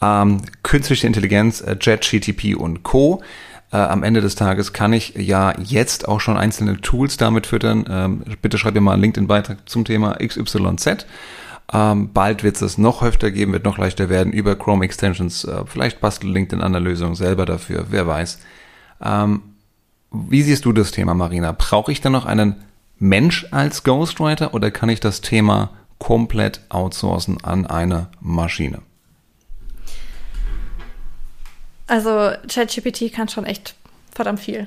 Ähm, 0.00 0.42
künstliche 0.62 1.06
Intelligenz, 1.06 1.60
äh, 1.60 1.76
JetGTP 1.80 2.54
und 2.56 2.82
Co. 2.82 3.22
Äh, 3.72 3.78
am 3.78 4.02
Ende 4.04 4.20
des 4.20 4.36
Tages 4.36 4.72
kann 4.72 4.92
ich 4.92 5.14
ja 5.16 5.54
jetzt 5.58 6.06
auch 6.06 6.20
schon 6.20 6.36
einzelne 6.36 6.80
Tools 6.80 7.16
damit 7.16 7.46
füttern. 7.46 7.84
Ähm, 7.90 8.22
bitte 8.40 8.58
schreib 8.58 8.74
mir 8.74 8.80
mal 8.80 8.92
einen 8.92 9.02
LinkedIn-Beitrag 9.02 9.68
zum 9.68 9.84
Thema 9.84 10.16
XYZ. 10.24 11.06
Ähm, 11.72 12.12
bald 12.12 12.44
wird 12.44 12.62
es 12.62 12.78
noch 12.78 13.00
häufiger 13.00 13.32
geben, 13.32 13.52
wird 13.52 13.64
noch 13.64 13.78
leichter 13.78 14.08
werden 14.08 14.32
über 14.32 14.54
Chrome 14.54 14.84
Extensions. 14.84 15.44
Äh, 15.44 15.64
vielleicht 15.66 16.00
bastelt 16.00 16.32
LinkedIn 16.32 16.62
an 16.62 16.72
der 16.72 16.80
Lösung 16.80 17.16
selber 17.16 17.44
dafür, 17.44 17.86
wer 17.90 18.06
weiß. 18.06 18.38
Ähm, 19.04 19.42
wie 20.28 20.42
siehst 20.42 20.64
du 20.64 20.72
das 20.72 20.90
Thema, 20.90 21.14
Marina? 21.14 21.52
Brauche 21.52 21.92
ich 21.92 22.00
da 22.00 22.10
noch 22.10 22.26
einen 22.26 22.56
Mensch 22.98 23.46
als 23.50 23.84
Ghostwriter 23.84 24.54
oder 24.54 24.70
kann 24.70 24.88
ich 24.88 25.00
das 25.00 25.20
Thema 25.20 25.70
komplett 25.98 26.60
outsourcen 26.68 27.42
an 27.42 27.66
eine 27.66 28.08
Maschine? 28.20 28.80
Also 31.86 32.32
ChatGPT 32.48 33.12
kann 33.12 33.28
schon 33.28 33.44
echt 33.44 33.74
verdammt 34.12 34.40
viel. 34.40 34.66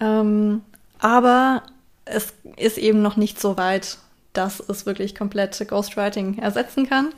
Ähm, 0.00 0.62
aber 0.98 1.62
es 2.04 2.32
ist 2.56 2.78
eben 2.78 3.02
noch 3.02 3.16
nicht 3.16 3.40
so 3.40 3.56
weit, 3.56 3.98
dass 4.32 4.60
es 4.60 4.86
wirklich 4.86 5.14
komplett 5.14 5.66
Ghostwriting 5.68 6.38
ersetzen 6.38 6.88
kann. 6.88 7.12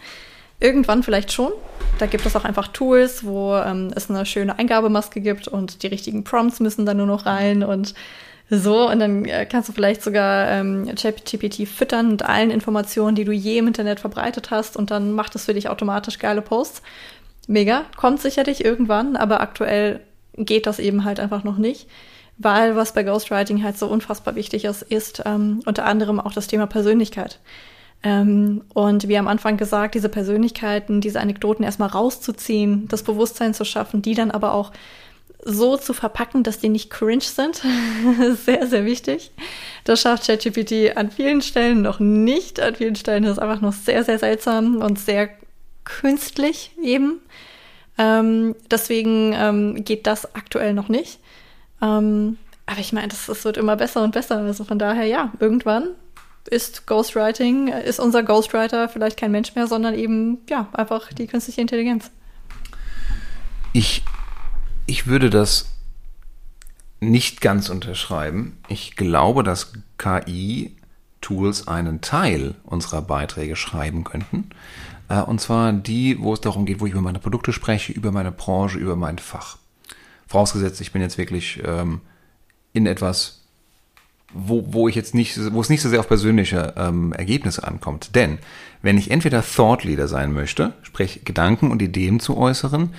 Irgendwann 0.61 1.03
vielleicht 1.03 1.33
schon. 1.33 1.53
Da 1.99 2.07
gibt 2.07 2.27
es 2.27 2.35
auch 2.37 2.45
einfach 2.45 2.69
Tools, 2.69 3.25
wo 3.25 3.57
ähm, 3.57 3.91
es 3.95 4.11
eine 4.11 4.27
schöne 4.27 4.59
Eingabemaske 4.59 5.21
gibt 5.21 5.49
und 5.49 5.83
die 5.83 5.89
richtigen 5.89 6.25
Prompts 6.25 6.61
müssen 6.61 6.87
dann 6.87 6.97
nur 6.97 7.07
noch 7.07 7.27
rein 7.27 7.63
und 7.63 7.95
so. 8.51 8.89
Und 8.89 9.01
dann 9.01 9.25
äh, 9.25 9.47
kannst 9.47 9.69
du 9.69 9.73
vielleicht 9.73 10.03
sogar 10.03 10.49
ähm, 10.49 10.93
ChatGPT 10.95 11.69
füttern 11.69 12.11
mit 12.11 12.23
allen 12.23 12.51
Informationen, 12.51 13.15
die 13.15 13.25
du 13.25 13.33
je 13.33 13.59
im 13.59 13.69
Internet 13.69 14.01
verbreitet 14.01 14.51
hast 14.51 14.77
und 14.77 14.91
dann 14.91 15.13
macht 15.13 15.35
es 15.35 15.45
für 15.45 15.55
dich 15.55 15.69
automatisch 15.69 16.19
geile 16.19 16.43
Posts. 16.43 16.83
Mega. 17.47 17.85
Kommt 17.97 18.21
sicherlich 18.21 18.65
irgendwann, 18.65 19.17
aber 19.17 19.41
aktuell 19.41 20.01
geht 20.37 20.67
das 20.67 20.79
eben 20.79 21.05
halt 21.05 21.21
einfach 21.21 21.45
noch 21.45 21.59
nicht. 21.59 21.89
Weil 22.37 22.77
was 22.77 22.93
bei 22.93 23.03
Ghostwriting 23.03 23.65
halt 23.65 23.77
so 23.77 23.89
unfassbar 23.89 24.37
wichtig 24.37 24.65
ist, 24.65 24.83
ist 24.83 25.23
ähm, 25.27 25.61
unter 25.67 25.85
anderem 25.85 26.21
auch 26.21 26.33
das 26.33 26.47
Thema 26.47 26.67
Persönlichkeit. 26.67 27.41
Ähm, 28.03 28.63
und 28.75 29.09
wie 29.09 29.19
am 29.19 29.29
Anfang 29.29 29.57
gesagt, 29.57 29.95
diese 29.95 30.09
Persönlichkeiten, 30.09 31.01
diese 31.01 31.21
Anekdoten 31.21 31.65
erstmal 31.65 31.89
rauszuziehen, 31.89 32.87
das 32.89 33.03
Bewusstsein 33.03 33.55
zu 33.55 33.65
schaffen, 33.65 34.03
die 34.03 34.15
dann 34.15 34.31
aber 34.31 34.53
auch 34.53 34.73
so 35.45 35.77
zu 35.77 35.95
verpacken, 35.95 36.43
dass 36.43 36.59
die 36.59 36.69
nicht 36.69 36.91
cringe 36.91 37.23
sind. 37.23 37.63
sehr, 38.45 38.67
sehr 38.67 38.85
wichtig. 38.85 39.31
Das 39.85 40.01
schafft 40.01 40.27
ChatGPT 40.27 40.97
an 40.97 41.11
vielen 41.11 41.43
Stellen 41.43 41.83
noch 41.83 42.01
nicht. 42.01 42.61
An 42.61 42.75
vielen 42.75 42.97
Stellen 42.97 43.25
ist 43.25 43.33
es 43.33 43.39
einfach 43.39 43.61
noch 43.61 43.73
sehr, 43.73 44.05
sehr 44.05 44.19
seltsam 44.19 44.77
und 44.77 44.99
sehr 44.99 45.31
künstlich 45.85 46.73
eben. 46.83 47.21
Ähm, 47.97 48.55
deswegen 48.71 49.33
ähm, 49.35 49.85
geht 49.85 50.07
das 50.07 50.35
aktuell 50.35 50.75
noch 50.75 50.89
nicht. 50.89 51.19
Ähm, 51.83 52.37
aber 52.67 52.81
ich 52.81 52.93
meine, 52.93 53.09
es 53.09 53.45
wird 53.45 53.57
immer 53.57 53.77
besser 53.77 54.05
und 54.05 54.13
besser. 54.13 54.39
Also 54.39 54.65
von 54.65 54.79
daher, 54.79 55.05
ja, 55.05 55.33
irgendwann 55.41 55.89
ist 56.51 56.87
Ghostwriting, 56.87 57.69
ist 57.69 58.01
unser 58.01 58.23
Ghostwriter 58.23 58.89
vielleicht 58.89 59.19
kein 59.19 59.31
Mensch 59.31 59.55
mehr, 59.55 59.67
sondern 59.67 59.95
eben, 59.95 60.39
ja, 60.49 60.69
einfach 60.73 61.13
die 61.13 61.27
künstliche 61.27 61.61
Intelligenz. 61.61 62.11
Ich, 63.73 64.03
ich 64.87 65.07
würde 65.07 65.31
das 65.31 65.71
nicht 67.01 67.41
ganz 67.41 67.69
unterschreiben. 67.69 68.59
Ich 68.69 68.97
glaube, 68.97 69.43
dass 69.43 69.73
KI-Tools 69.99 71.69
einen 71.69 72.01
Teil 72.01 72.55
unserer 72.65 73.03
Beiträge 73.03 73.57
schreiben 73.57 74.05
könnten. 74.05 74.51
Äh, 75.09 75.21
und 75.23 75.41
zwar 75.41 75.73
die, 75.73 76.19
wo 76.21 76.33
es 76.35 76.41
darum 76.41 76.67
geht, 76.67 76.81
wo 76.81 76.87
ich 76.87 76.93
über 76.93 77.03
meine 77.03 77.19
Produkte 77.19 77.53
spreche, 77.53 77.93
über 77.93 78.13
meine 78.13 78.33
Branche, 78.33 78.79
über 78.79 78.97
mein 78.97 79.19
Fach. 79.19 79.59
Vorausgesetzt, 80.27 80.81
ich 80.81 80.93
bin 80.93 81.03
jetzt 81.03 81.19
wirklich 81.19 81.63
ähm, 81.65 82.01
in 82.73 82.87
etwas 82.87 83.48
wo, 84.33 84.65
wo 84.69 84.89
ich 84.89 84.95
jetzt 84.95 85.15
nicht, 85.15 85.39
wo 85.53 85.61
es 85.61 85.71
nicht 85.71 85.81
so 85.81 85.89
sehr 85.89 86.01
auf 86.01 86.09
persönliche 86.09 86.75
ähm, 86.77 87.13
Ergebnisse 87.13 87.67
ankommt. 87.67 88.15
Denn 88.15 88.39
wenn 88.83 88.99
ich 88.99 89.11
entweder 89.11 89.43
Thought 89.43 89.85
Leader 89.85 90.09
sein 90.09 90.33
möchte, 90.33 90.75
sprich 90.83 91.23
Gedanken 91.25 91.71
und 91.71 91.83
Ideen 91.83 92.21
zu 92.21 92.37
äußeren, 92.37 92.91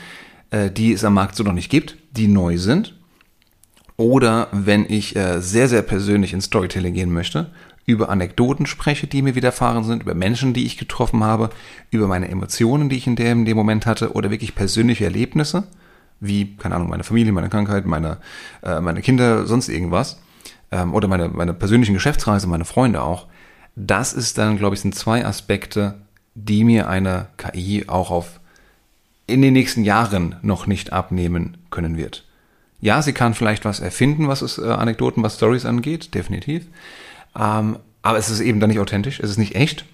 äh, 0.51 0.71
die 0.71 0.93
es 0.93 1.03
am 1.03 1.13
Markt 1.13 1.35
so 1.35 1.43
noch 1.43 1.53
nicht 1.53 1.69
gibt, 1.69 1.97
die 2.11 2.27
neu 2.27 2.57
sind, 2.57 2.95
oder 3.97 4.47
wenn 4.51 4.85
ich 4.87 5.15
äh, 5.15 5.41
sehr, 5.41 5.67
sehr 5.67 5.81
persönlich 5.81 6.33
in 6.33 6.41
Storytelling 6.41 6.93
gehen 6.93 7.11
möchte, 7.11 7.51
über 7.85 8.09
Anekdoten 8.09 8.65
spreche, 8.65 9.07
die 9.07 9.21
mir 9.21 9.35
widerfahren 9.35 9.83
sind, 9.83 10.03
über 10.03 10.13
Menschen, 10.13 10.53
die 10.53 10.65
ich 10.65 10.77
getroffen 10.77 11.23
habe, 11.23 11.49
über 11.91 12.07
meine 12.07 12.29
Emotionen, 12.29 12.87
die 12.87 12.97
ich 12.97 13.07
in 13.07 13.15
dem, 13.15 13.39
in 13.39 13.45
dem 13.45 13.57
Moment 13.57 13.85
hatte, 13.85 14.13
oder 14.13 14.31
wirklich 14.31 14.55
persönliche 14.55 15.05
Erlebnisse, 15.05 15.65
wie, 16.19 16.55
keine 16.55 16.75
Ahnung, 16.75 16.89
meine 16.89 17.03
Familie, 17.03 17.31
meine 17.31 17.49
Krankheit, 17.49 17.85
meine, 17.85 18.17
äh, 18.63 18.79
meine 18.79 19.01
Kinder, 19.01 19.45
sonst 19.45 19.69
irgendwas, 19.69 20.21
ähm, 20.71 20.93
oder 20.93 21.07
meine, 21.07 21.29
meine 21.29 21.53
persönlichen 21.53 21.93
Geschäftsreise, 21.93 22.47
meine 22.47 22.65
Freunde 22.65 23.01
auch, 23.01 23.27
das 23.75 24.13
ist 24.13 24.37
dann, 24.37 24.57
glaube 24.57 24.75
ich, 24.75 24.81
sind 24.81 24.95
zwei 24.95 25.25
Aspekte, 25.25 25.95
die 26.35 26.63
mir 26.63 26.89
eine 26.89 27.27
KI 27.37 27.85
auch 27.87 28.11
auf 28.11 28.39
in 29.27 29.41
den 29.41 29.53
nächsten 29.53 29.83
Jahren 29.83 30.35
noch 30.41 30.65
nicht 30.67 30.91
abnehmen 30.91 31.57
können 31.69 31.97
wird. 31.97 32.25
Ja, 32.81 33.01
sie 33.01 33.13
kann 33.13 33.33
vielleicht 33.33 33.65
was 33.65 33.79
erfinden, 33.79 34.27
was 34.27 34.41
es 34.41 34.57
äh, 34.57 34.65
Anekdoten, 34.65 35.21
was 35.21 35.35
Stories 35.35 35.65
angeht, 35.65 36.15
definitiv. 36.15 36.65
Ähm, 37.37 37.77
aber 38.01 38.17
es 38.17 38.29
ist 38.29 38.39
eben 38.39 38.59
dann 38.59 38.69
nicht 38.69 38.79
authentisch, 38.79 39.19
es 39.19 39.29
ist 39.29 39.37
nicht 39.37 39.55
echt. 39.55 39.85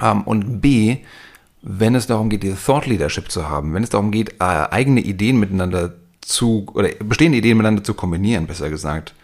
Ähm, 0.00 0.22
und 0.22 0.60
B, 0.60 0.98
wenn 1.62 1.94
es 1.94 2.06
darum 2.06 2.30
geht, 2.30 2.42
die 2.42 2.54
Thought 2.54 2.86
Leadership 2.86 3.30
zu 3.30 3.48
haben, 3.48 3.74
wenn 3.74 3.82
es 3.82 3.90
darum 3.90 4.10
geht, 4.10 4.34
äh, 4.40 4.44
eigene 4.44 5.00
Ideen 5.00 5.38
miteinander 5.38 5.94
zu, 6.20 6.66
oder 6.74 6.88
bestehende 6.88 7.38
Ideen 7.38 7.58
miteinander 7.58 7.84
zu 7.84 7.94
kombinieren, 7.94 8.46
besser 8.46 8.70
gesagt, 8.70 9.14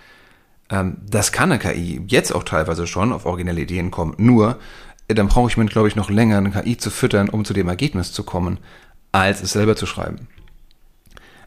das 0.69 1.33
kann 1.33 1.53
eine 1.53 1.59
KI 1.59 2.01
jetzt 2.07 2.35
auch 2.35 2.43
teilweise 2.43 2.87
schon 2.87 3.13
auf 3.13 3.27
originelle 3.27 3.61
Ideen 3.61 3.91
kommen. 3.91 4.15
Nur, 4.17 4.59
äh, 5.09 5.15
dann 5.15 5.29
brauche 5.29 5.49
ich 5.51 5.57
mir, 5.57 5.67
glaube 5.67 5.89
ich, 5.89 5.97
noch 5.97 6.11
länger 6.11 6.39
eine 6.39 6.51
KI 6.51 6.77
zu 6.77 6.91
füttern, 6.91 7.29
um 7.29 7.45
zu 7.45 7.53
dem 7.53 7.69
Ergebnis 7.69 8.13
zu 8.13 8.25
kommen, 8.25 8.59
als 9.13 9.43
es 9.43 9.53
selber 9.53 9.77
zu 9.77 9.87
schreiben. 9.87 10.29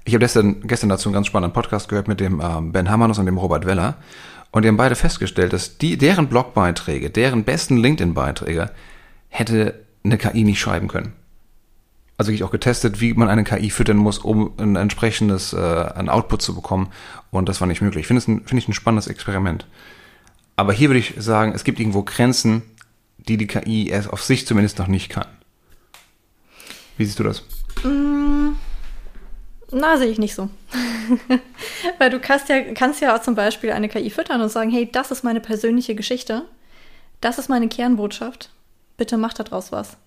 Ich 0.06 0.14
habe 0.14 0.20
gestern, 0.20 0.62
gestern 0.68 0.90
dazu 0.90 1.10
einen 1.10 1.16
ganz 1.16 1.28
spannenden 1.28 1.54
Podcast 1.54 1.90
gehört 1.90 2.08
mit 2.08 2.20
dem 2.20 2.42
ähm, 2.42 2.72
Ben 2.72 2.90
Hammernos 2.90 3.20
und 3.20 3.26
dem 3.26 3.38
Robert 3.38 3.66
Weller. 3.66 3.98
Und 4.52 4.64
die 4.64 4.70
haben 4.70 4.78
beide 4.78 4.96
festgestellt, 4.96 5.52
dass 5.52 5.78
die, 5.78 5.98
deren 5.98 6.28
Blogbeiträge, 6.28 7.10
deren 7.10 7.44
besten 7.44 7.78
LinkedIn-Beiträge 7.78 8.72
hätte 9.28 9.84
eine 10.06 10.18
KI 10.18 10.44
nicht 10.46 10.62
schreiben 10.62 10.88
können 10.88 11.14
also 12.18 12.32
ich 12.32 12.44
auch 12.44 12.52
getestet, 12.52 13.00
wie 13.00 13.14
man 13.14 13.30
eine 13.30 13.44
KI 13.44 13.70
füttern 13.70 13.98
muss, 13.98 14.18
um 14.18 14.54
ein 14.58 14.76
entsprechendes 14.76 15.54
äh, 15.54 15.92
ein 15.96 16.10
Output 16.10 16.42
zu 16.42 16.56
bekommen. 16.56 16.90
Und 17.30 17.48
das 17.48 17.62
war 17.62 17.68
nicht 17.68 17.82
möglich. 17.82 18.02
Ich 18.02 18.08
finde 18.08 18.22
finde 18.22 18.58
ich 18.58 18.68
ein 18.68 18.74
spannendes 18.74 19.08
Experiment. 19.08 19.68
Aber 20.56 20.74
hier 20.74 20.90
würde 20.90 21.00
ich 21.00 21.14
sagen, 21.18 21.54
es 21.54 21.64
gibt 21.64 21.80
irgendwo 21.80 22.02
Grenzen, 22.02 22.64
die 23.18 23.38
die 23.38 23.46
KI 23.46 23.90
erst 23.90 24.10
auf 24.10 24.24
sich 24.24 24.48
zumindest 24.48 24.80
noch 24.80 24.88
nicht 24.88 25.10
kann. 25.10 25.28
Wie 26.98 27.06
siehst 27.06 27.20
du 27.20 27.24
das? 27.24 27.44
Mm, 27.84 28.54
na, 29.72 29.98
sehe 29.98 30.10
ich 30.10 30.18
nicht 30.18 30.34
so. 30.34 30.50
Weil 32.00 32.10
du 32.10 32.20
kannst 32.20 32.50
ja, 32.50 32.74
kannst 32.74 33.02
ja 33.02 33.16
auch 33.16 33.22
zum 33.22 33.36
Beispiel 33.36 33.72
eine 33.72 33.90
KI 33.90 34.10
füttern 34.10 34.42
und 34.42 34.50
sagen, 34.50 34.72
hey, 34.72 34.90
das 34.92 35.12
ist 35.12 35.24
meine 35.24 35.42
persönliche 35.42 35.94
Geschichte. 35.94 36.46
Das 37.22 37.38
ist 37.38 37.50
meine 37.50 37.68
Kernbotschaft. 37.68 38.50
Bitte 38.98 39.18
mach 39.18 39.34
daraus 39.34 39.72
was. 39.72 39.98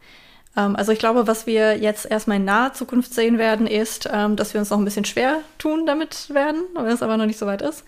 Ähm, 0.56 0.76
also 0.76 0.92
ich 0.92 0.98
glaube, 0.98 1.26
was 1.26 1.46
wir 1.46 1.78
jetzt 1.78 2.10
erstmal 2.10 2.38
in 2.38 2.44
naher 2.44 2.72
Zukunft 2.72 3.14
sehen 3.14 3.38
werden, 3.38 3.66
ist, 3.66 4.08
ähm, 4.12 4.36
dass 4.36 4.54
wir 4.54 4.60
uns 4.60 4.70
noch 4.70 4.78
ein 4.78 4.84
bisschen 4.84 5.04
schwer 5.04 5.38
tun 5.58 5.86
damit 5.86 6.30
werden, 6.30 6.62
wenn 6.74 6.86
es 6.86 7.02
aber 7.02 7.16
noch 7.16 7.26
nicht 7.26 7.38
so 7.38 7.46
weit 7.46 7.62
ist. 7.62 7.84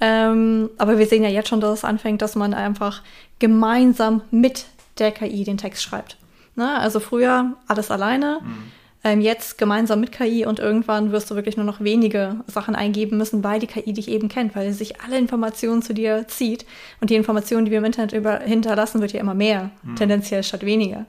Ähm, 0.00 0.70
aber 0.78 0.98
wir 0.98 1.06
sehen 1.06 1.24
ja 1.24 1.28
jetzt 1.28 1.48
schon, 1.48 1.60
dass 1.60 1.78
es 1.78 1.84
anfängt, 1.84 2.22
dass 2.22 2.36
man 2.36 2.54
einfach 2.54 3.02
gemeinsam 3.38 4.22
mit 4.30 4.66
der 4.98 5.12
KI 5.12 5.44
den 5.44 5.58
Text 5.58 5.82
schreibt. 5.82 6.16
Ne? 6.54 6.78
Also 6.78 7.00
früher 7.00 7.56
alles 7.66 7.90
alleine. 7.90 8.40
Mhm. 8.42 9.20
jetzt 9.20 9.58
gemeinsam 9.58 10.00
mit 10.00 10.12
KI 10.12 10.44
und 10.44 10.58
irgendwann 10.58 11.12
wirst 11.12 11.30
du 11.30 11.34
wirklich 11.36 11.56
nur 11.56 11.64
noch 11.64 11.80
wenige 11.80 12.40
Sachen 12.46 12.74
eingeben 12.74 13.16
müssen, 13.16 13.42
weil 13.42 13.58
die 13.58 13.68
KI 13.68 13.92
dich 13.92 14.08
eben 14.08 14.28
kennt, 14.28 14.54
weil 14.54 14.70
sie 14.70 14.76
sich 14.76 15.00
alle 15.00 15.16
Informationen 15.16 15.82
zu 15.82 15.94
dir 15.94 16.26
zieht 16.28 16.66
und 17.00 17.08
die 17.08 17.14
Informationen, 17.14 17.64
die 17.64 17.70
wir 17.70 17.78
im 17.78 17.84
Internet 17.84 18.12
über 18.12 18.40
hinterlassen, 18.40 19.00
wird 19.00 19.12
ja 19.12 19.20
immer 19.20 19.34
mehr, 19.34 19.70
mhm. 19.82 19.96
tendenziell 19.96 20.42
statt 20.42 20.66
weniger. 20.66 21.06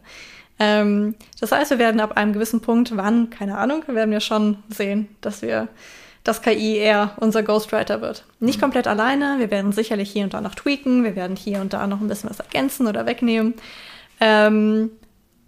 Ähm, 0.60 1.16
das 1.40 1.52
heißt, 1.52 1.72
wir 1.72 1.80
werden 1.80 2.02
ab 2.02 2.18
einem 2.18 2.34
gewissen 2.34 2.62
Punkt, 2.62 2.96
wann, 2.96 3.30
keine 3.30 3.58
Ahnung, 3.58 3.84
werden 3.88 4.12
wir 4.12 4.20
schon 4.20 4.58
sehen, 4.70 5.08
dass 5.22 5.42
wir 5.42 5.70
dass 6.24 6.42
KI 6.42 6.78
eher 6.78 7.12
unser 7.18 7.44
Ghostwriter 7.44 8.02
wird. 8.02 8.26
Nicht 8.40 8.58
mhm. 8.58 8.64
komplett 8.64 8.88
alleine, 8.88 9.36
wir 9.40 9.52
werden 9.52 9.72
sicherlich 9.72 10.12
hier 10.12 10.26
und 10.26 10.34
da 10.34 10.42
noch 10.42 10.56
tweaken, 10.56 11.04
wir 11.04 11.16
werden 11.16 11.36
hier 11.36 11.62
und 11.62 11.74
da 11.74 11.88
noch 11.88 12.02
ein 12.02 12.08
bisschen 12.08 12.30
was 12.30 12.40
ergänzen 12.40 12.88
oder 12.88 13.06
wegnehmen. 13.06 13.54
Ähm, 14.20 14.92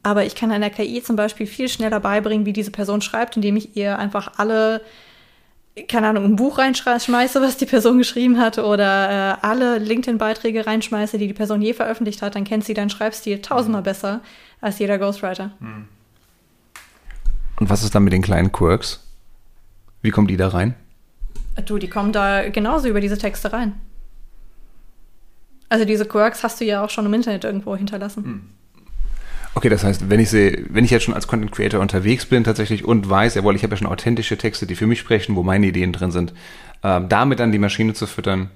aber 0.04 0.26
ich 0.26 0.34
kann 0.34 0.52
einer 0.52 0.70
KI 0.70 1.04
zum 1.04 1.16
Beispiel 1.16 1.46
viel 1.46 1.70
schneller 1.70 2.00
beibringen, 2.00 2.46
wie 2.46 2.54
diese 2.54 2.72
Person 2.72 3.02
schreibt, 3.02 3.36
indem 3.36 3.58
ich 3.58 3.76
ihr 3.76 4.00
einfach 4.00 4.34
alle, 4.38 4.82
keine 5.88 6.10
Ahnung, 6.10 6.26
ein 6.26 6.36
Buch 6.36 6.58
reinschmeiße, 6.58 7.42
was 7.42 7.58
die 7.58 7.66
Person 7.66 7.98
geschrieben 7.98 8.38
hat, 8.38 8.58
oder 8.58 9.38
äh, 9.42 9.46
alle 9.46 9.78
LinkedIn-Beiträge 9.78 10.66
reinschmeiße, 10.66 11.18
die 11.18 11.28
die 11.28 11.34
Person 11.34 11.62
je 11.62 11.74
veröffentlicht 11.74 12.22
hat, 12.22 12.36
dann 12.36 12.44
kennt 12.44 12.66
sie 12.66 12.74
deinen 12.74 12.90
Schreibstil 12.90 13.42
tausendmal 13.42 13.82
besser 13.82 14.22
als 14.60 14.80
jeder 14.80 14.98
Ghostwriter. 14.98 15.52
Hm. 15.60 15.88
Und 17.60 17.70
was 17.70 17.84
ist 17.84 17.96
dann 17.96 18.04
mit 18.04 18.12
den 18.12 18.22
kleinen 18.22 18.52
Quirks? 18.52 19.08
Wie 20.02 20.10
kommen 20.10 20.28
die 20.28 20.38
da 20.38 20.50
rein? 20.50 20.76
Du, 21.66 21.78
die 21.78 21.90
kommen 21.90 22.12
da 22.12 22.50
genauso 22.50 22.88
über 22.88 23.02
diese 23.02 23.18
Texte 23.18 23.54
rein. 23.54 23.80
Also 25.70 25.86
diese 25.86 26.06
Quirks 26.06 26.44
hast 26.44 26.60
du 26.60 26.66
ja 26.66 26.84
auch 26.84 26.90
schon 26.90 27.06
im 27.06 27.14
Internet 27.14 27.46
irgendwo 27.46 27.76
hinterlassen. 27.76 28.24
Hm. 28.24 28.50
Okay, 29.54 29.70
das 29.70 29.84
heißt, 29.84 30.10
wenn 30.10 30.20
ich 30.20 30.30
sehe, 30.30 30.66
wenn 30.70 30.86
ich 30.86 30.92
jetzt 30.92 31.04
schon 31.04 31.14
als 31.14 31.28
Content 31.28 31.52
Creator 31.52 31.82
unterwegs 31.82 32.26
bin 32.26 32.44
tatsächlich 32.44 32.86
und 32.86 33.10
weiß, 33.10 33.36
jawohl, 33.36 33.56
ich 33.56 33.64
habe 33.64 33.74
ja 33.74 33.78
schon 33.78 33.88
authentische 33.88 34.38
Texte, 34.38 34.66
die 34.66 34.76
für 34.76 34.88
mich 34.88 35.00
sprechen, 35.00 35.36
wo 35.36 35.44
meine 35.44 35.68
Ideen 35.68 35.92
drin 35.92 36.12
sind, 36.12 36.34
äh, 36.84 37.02
damit 37.08 37.40
dann 37.40 37.52
die 37.52 37.60
Maschine 37.60 37.94
zu 37.94 38.08
füttern, 38.08 38.50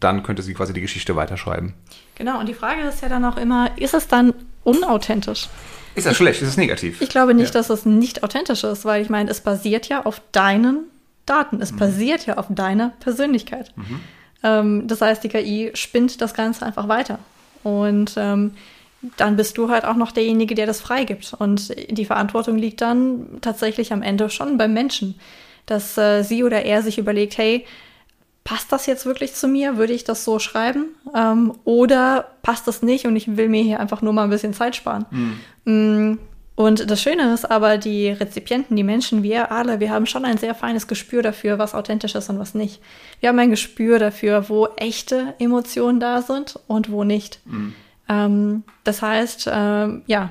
dann 0.00 0.22
könnte 0.22 0.42
sie 0.42 0.52
quasi 0.54 0.72
die 0.72 0.80
Geschichte 0.80 1.16
weiterschreiben. 1.16 1.74
Genau, 2.16 2.38
und 2.40 2.48
die 2.48 2.54
Frage 2.54 2.82
ist 2.82 3.02
ja 3.02 3.08
dann 3.08 3.24
auch 3.24 3.36
immer, 3.36 3.70
ist 3.78 3.94
es 3.94 4.08
dann 4.08 4.34
unauthentisch? 4.64 5.48
Ist 5.94 6.06
das 6.06 6.12
ich, 6.12 6.18
schlecht? 6.18 6.42
Ist 6.42 6.48
es 6.48 6.56
negativ? 6.56 7.00
Ich 7.00 7.08
glaube 7.08 7.32
nicht, 7.32 7.54
ja. 7.54 7.60
dass 7.60 7.70
es 7.70 7.86
nicht 7.86 8.22
authentisch 8.22 8.64
ist, 8.64 8.84
weil 8.84 9.02
ich 9.02 9.08
meine, 9.08 9.30
es 9.30 9.40
basiert 9.40 9.88
ja 9.88 10.04
auf 10.04 10.20
deinen 10.32 10.84
Daten. 11.24 11.60
Es 11.62 11.72
mhm. 11.72 11.78
basiert 11.78 12.26
ja 12.26 12.36
auf 12.36 12.46
deiner 12.50 12.90
Persönlichkeit. 13.00 13.72
Mhm. 13.76 14.00
Ähm, 14.42 14.88
das 14.88 15.00
heißt, 15.00 15.24
die 15.24 15.28
KI 15.28 15.70
spinnt 15.74 16.20
das 16.20 16.34
Ganze 16.34 16.66
einfach 16.66 16.88
weiter. 16.88 17.18
Und 17.62 18.14
ähm, 18.16 18.52
dann 19.16 19.36
bist 19.36 19.58
du 19.58 19.68
halt 19.68 19.84
auch 19.84 19.96
noch 19.96 20.12
derjenige, 20.12 20.54
der 20.54 20.66
das 20.66 20.80
freigibt. 20.80 21.34
Und 21.38 21.74
die 21.90 22.04
Verantwortung 22.04 22.56
liegt 22.56 22.80
dann 22.80 23.38
tatsächlich 23.40 23.92
am 23.92 24.02
Ende 24.02 24.30
schon 24.30 24.58
beim 24.58 24.72
Menschen, 24.72 25.14
dass 25.66 25.96
äh, 25.98 26.22
sie 26.22 26.44
oder 26.44 26.64
er 26.64 26.82
sich 26.82 26.98
überlegt, 26.98 27.38
hey, 27.38 27.64
passt 28.44 28.72
das 28.72 28.86
jetzt 28.86 29.04
wirklich 29.04 29.34
zu 29.34 29.48
mir? 29.48 29.76
Würde 29.76 29.92
ich 29.92 30.04
das 30.04 30.24
so 30.24 30.38
schreiben? 30.38 30.94
Ähm, 31.14 31.52
oder 31.64 32.30
passt 32.42 32.66
das 32.68 32.82
nicht 32.82 33.06
und 33.06 33.16
ich 33.16 33.36
will 33.36 33.48
mir 33.48 33.62
hier 33.62 33.80
einfach 33.80 34.02
nur 34.02 34.12
mal 34.12 34.24
ein 34.24 34.30
bisschen 34.30 34.54
Zeit 34.54 34.76
sparen? 34.76 35.06
Mhm. 35.64 36.18
Und 36.54 36.90
das 36.90 37.02
Schöne 37.02 37.34
ist 37.34 37.50
aber, 37.50 37.76
die 37.76 38.08
Rezipienten, 38.08 38.76
die 38.76 38.82
Menschen, 38.82 39.22
wir 39.22 39.52
alle, 39.52 39.78
wir 39.78 39.90
haben 39.90 40.06
schon 40.06 40.24
ein 40.24 40.38
sehr 40.38 40.54
feines 40.54 40.86
Gespür 40.86 41.22
dafür, 41.22 41.58
was 41.58 41.74
authentisch 41.74 42.14
ist 42.14 42.30
und 42.30 42.38
was 42.38 42.54
nicht. 42.54 42.80
Wir 43.20 43.28
haben 43.28 43.38
ein 43.38 43.50
Gespür 43.50 43.98
dafür, 43.98 44.48
wo 44.48 44.68
echte 44.76 45.34
Emotionen 45.38 46.00
da 46.00 46.22
sind 46.22 46.58
und 46.66 46.90
wo 46.90 47.04
nicht. 47.04 47.40
Mhm. 47.44 47.74
Ähm, 48.08 48.62
das 48.84 49.02
heißt, 49.02 49.50
ähm, 49.52 50.02
ja, 50.06 50.30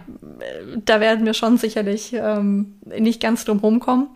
da 0.85 0.99
werden 0.99 1.25
wir 1.25 1.33
schon 1.33 1.57
sicherlich 1.57 2.13
ähm, 2.13 2.75
nicht 2.85 3.21
ganz 3.21 3.45
drum 3.45 3.59
rumkommen. 3.59 4.09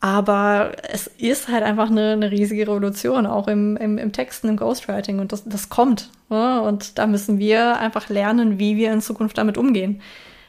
Aber 0.00 0.72
es 0.90 1.06
ist 1.06 1.46
halt 1.46 1.62
einfach 1.62 1.88
eine, 1.88 2.10
eine 2.12 2.32
riesige 2.32 2.62
Revolution, 2.62 3.24
auch 3.24 3.46
im, 3.46 3.76
im, 3.76 3.98
im, 3.98 4.10
Texten, 4.10 4.48
im 4.48 4.56
Ghostwriting. 4.56 5.20
Und 5.20 5.30
das, 5.30 5.44
das 5.44 5.68
kommt. 5.68 6.10
Ja? 6.28 6.58
Und 6.58 6.98
da 6.98 7.06
müssen 7.06 7.38
wir 7.38 7.78
einfach 7.78 8.08
lernen, 8.08 8.58
wie 8.58 8.76
wir 8.76 8.92
in 8.92 9.00
Zukunft 9.00 9.38
damit 9.38 9.56
umgehen. 9.56 10.02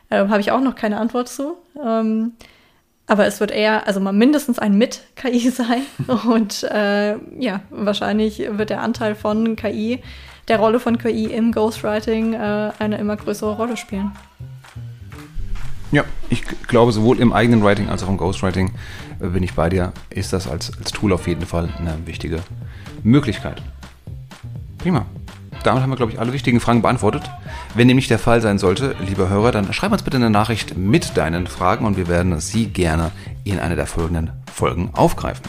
Ähm, 0.10 0.30
Habe 0.30 0.42
ich 0.42 0.52
auch 0.52 0.60
noch 0.60 0.74
keine 0.74 0.98
Antwort 0.98 1.30
zu. 1.30 1.58
Ähm, 1.80 2.34
aber 3.06 3.28
es 3.28 3.40
wird 3.40 3.52
eher, 3.52 3.86
also 3.86 4.00
mal 4.00 4.12
mindestens 4.12 4.58
ein 4.58 4.76
Mit-KI 4.76 5.50
sein. 5.52 5.84
Und 6.28 6.64
äh, 6.64 7.18
ja, 7.38 7.62
wahrscheinlich 7.70 8.40
wird 8.58 8.72
der 8.72 8.82
Anteil 8.82 9.14
von 9.14 9.56
KI 9.56 10.02
der 10.48 10.60
Rolle 10.60 10.80
von 10.80 10.98
KI 10.98 11.26
im 11.26 11.52
Ghostwriting 11.52 12.34
äh, 12.34 12.72
eine 12.80 12.98
immer 12.98 13.16
größere 13.16 13.56
Rolle 13.56 13.78
spielen. 13.78 14.12
Ja, 15.92 16.04
ich 16.30 16.44
glaube, 16.68 16.92
sowohl 16.92 17.20
im 17.20 17.34
eigenen 17.34 17.64
Writing 17.64 17.90
als 17.90 18.04
auch 18.04 18.10
im 18.10 18.18
Ghostwriting 18.18 18.72
äh, 19.20 19.28
bin 19.28 19.44
ich 19.44 19.54
bei 19.54 19.70
dir, 19.70 19.94
ist 20.10 20.34
das 20.34 20.48
als, 20.48 20.72
als 20.78 20.92
Tool 20.92 21.14
auf 21.14 21.28
jeden 21.28 21.46
Fall 21.46 21.70
eine 21.78 21.98
wichtige 22.06 22.40
Möglichkeit. 23.04 23.62
Prima. 24.80 25.06
Damit 25.64 25.82
haben 25.82 25.92
wir, 25.92 25.96
glaube 25.96 26.12
ich, 26.12 26.20
alle 26.20 26.34
wichtigen 26.34 26.60
Fragen 26.60 26.82
beantwortet. 26.82 27.30
Wenn 27.74 27.88
dem 27.88 27.96
nicht 27.96 28.10
der 28.10 28.20
Fall 28.20 28.42
sein 28.42 28.58
sollte, 28.58 28.96
lieber 29.00 29.30
Hörer, 29.30 29.52
dann 29.52 29.72
schreib 29.72 29.94
uns 29.94 30.04
bitte 30.04 30.18
eine 30.18 30.30
Nachricht 30.30 30.76
mit 30.76 31.16
deinen 31.16 31.48
Fragen 31.48 31.86
und 31.86 31.96
wir 31.96 32.08
werden 32.10 32.38
sie 32.42 32.66
gerne 32.66 33.12
in 33.46 33.60
einer 33.60 33.76
der 33.76 33.88
folgenden 33.88 34.32
Folgen 34.52 34.90
aufgreifen. 34.94 35.44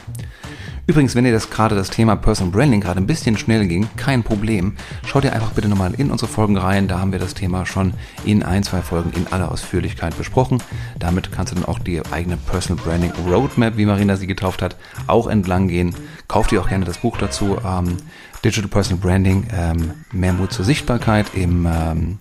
Übrigens, 0.86 1.14
wenn 1.14 1.24
dir 1.24 1.32
das 1.32 1.48
gerade 1.48 1.74
das 1.74 1.88
Thema 1.88 2.14
Personal 2.14 2.52
Branding 2.52 2.80
gerade 2.80 3.00
ein 3.00 3.06
bisschen 3.06 3.38
schnell 3.38 3.66
ging, 3.66 3.88
kein 3.96 4.22
Problem. 4.22 4.74
Schau 5.06 5.20
dir 5.20 5.32
einfach 5.32 5.52
bitte 5.52 5.68
nochmal 5.68 5.94
in 5.94 6.10
unsere 6.10 6.30
Folgen 6.30 6.58
rein. 6.58 6.88
Da 6.88 7.00
haben 7.00 7.12
wir 7.12 7.18
das 7.18 7.32
Thema 7.32 7.64
schon 7.64 7.94
in 8.24 8.42
ein, 8.42 8.62
zwei 8.62 8.82
Folgen 8.82 9.10
in 9.16 9.26
aller 9.32 9.50
Ausführlichkeit 9.50 10.16
besprochen. 10.18 10.62
Damit 10.98 11.32
kannst 11.32 11.52
du 11.52 11.56
dann 11.56 11.64
auch 11.64 11.78
die 11.78 12.02
eigene 12.12 12.36
Personal 12.36 12.84
Branding 12.84 13.12
Roadmap, 13.26 13.78
wie 13.78 13.86
Marina 13.86 14.16
sie 14.16 14.26
getauft 14.26 14.60
hat, 14.60 14.76
auch 15.06 15.26
entlang 15.26 15.68
gehen. 15.68 15.94
Kauf 16.28 16.48
dir 16.48 16.60
auch 16.60 16.68
gerne 16.68 16.84
das 16.84 16.98
Buch 16.98 17.16
dazu. 17.16 17.56
Ähm, 17.64 17.96
Digital 18.44 18.68
Personal 18.68 19.00
Branding, 19.00 19.46
ähm, 19.56 19.92
mehr 20.12 20.34
Mut 20.34 20.52
zur 20.52 20.66
Sichtbarkeit 20.66 21.28
im 21.32 21.66
ähm, 21.66 22.18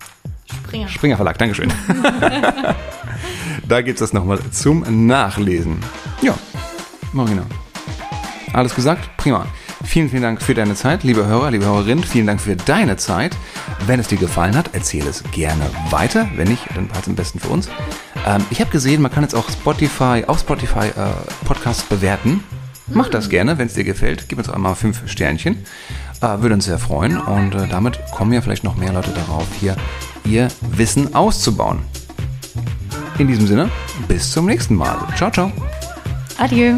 Springer. 0.50 0.88
Springer 0.88 1.16
Verlag. 1.16 1.36
Dankeschön. 1.36 1.70
da 3.68 3.82
gibt 3.82 4.00
es 4.00 4.00
das 4.00 4.14
nochmal 4.14 4.38
zum 4.50 5.06
Nachlesen. 5.06 5.78
Ja, 6.22 6.34
Marina. 7.12 7.44
Alles 8.54 8.74
gesagt? 8.74 9.16
Prima. 9.16 9.46
Vielen, 9.84 10.08
vielen 10.08 10.22
Dank 10.22 10.40
für 10.40 10.54
deine 10.54 10.76
Zeit, 10.76 11.02
liebe 11.02 11.26
Hörer, 11.26 11.50
liebe 11.50 11.64
Hörerin. 11.64 12.02
Vielen 12.02 12.26
Dank 12.26 12.40
für 12.40 12.54
deine 12.54 12.96
Zeit. 12.96 13.36
Wenn 13.86 13.98
es 13.98 14.06
dir 14.06 14.16
gefallen 14.16 14.56
hat, 14.56 14.74
erzähle 14.74 15.10
es 15.10 15.24
gerne 15.32 15.66
weiter. 15.90 16.28
Wenn 16.36 16.48
nicht, 16.48 16.62
dann 16.74 16.86
passt 16.86 17.02
es 17.02 17.08
am 17.08 17.16
besten 17.16 17.40
für 17.40 17.48
uns. 17.48 17.68
Ähm, 18.24 18.44
ich 18.50 18.60
habe 18.60 18.70
gesehen, 18.70 19.02
man 19.02 19.10
kann 19.10 19.24
jetzt 19.24 19.34
auch 19.34 19.50
Spotify, 19.50 20.22
auf 20.26 20.38
Spotify 20.38 20.86
äh, 20.86 21.44
Podcasts 21.44 21.82
bewerten. 21.82 22.44
Mach 22.86 23.08
das 23.08 23.28
gerne, 23.28 23.58
wenn 23.58 23.66
es 23.66 23.74
dir 23.74 23.84
gefällt. 23.84 24.28
Gib 24.28 24.38
uns 24.38 24.48
einmal 24.48 24.76
fünf 24.76 25.02
Sternchen. 25.10 25.64
Äh, 26.20 26.40
würde 26.40 26.54
uns 26.54 26.66
sehr 26.66 26.78
freuen. 26.78 27.18
Und 27.18 27.56
äh, 27.56 27.66
damit 27.68 27.98
kommen 28.12 28.32
ja 28.32 28.40
vielleicht 28.40 28.62
noch 28.62 28.76
mehr 28.76 28.92
Leute 28.92 29.10
darauf, 29.10 29.46
hier 29.58 29.76
ihr 30.24 30.48
Wissen 30.60 31.14
auszubauen. 31.14 31.80
In 33.18 33.26
diesem 33.26 33.48
Sinne, 33.48 33.68
bis 34.06 34.30
zum 34.30 34.46
nächsten 34.46 34.76
Mal. 34.76 34.96
Ciao, 35.16 35.30
ciao. 35.30 35.52
Adieu. 36.38 36.76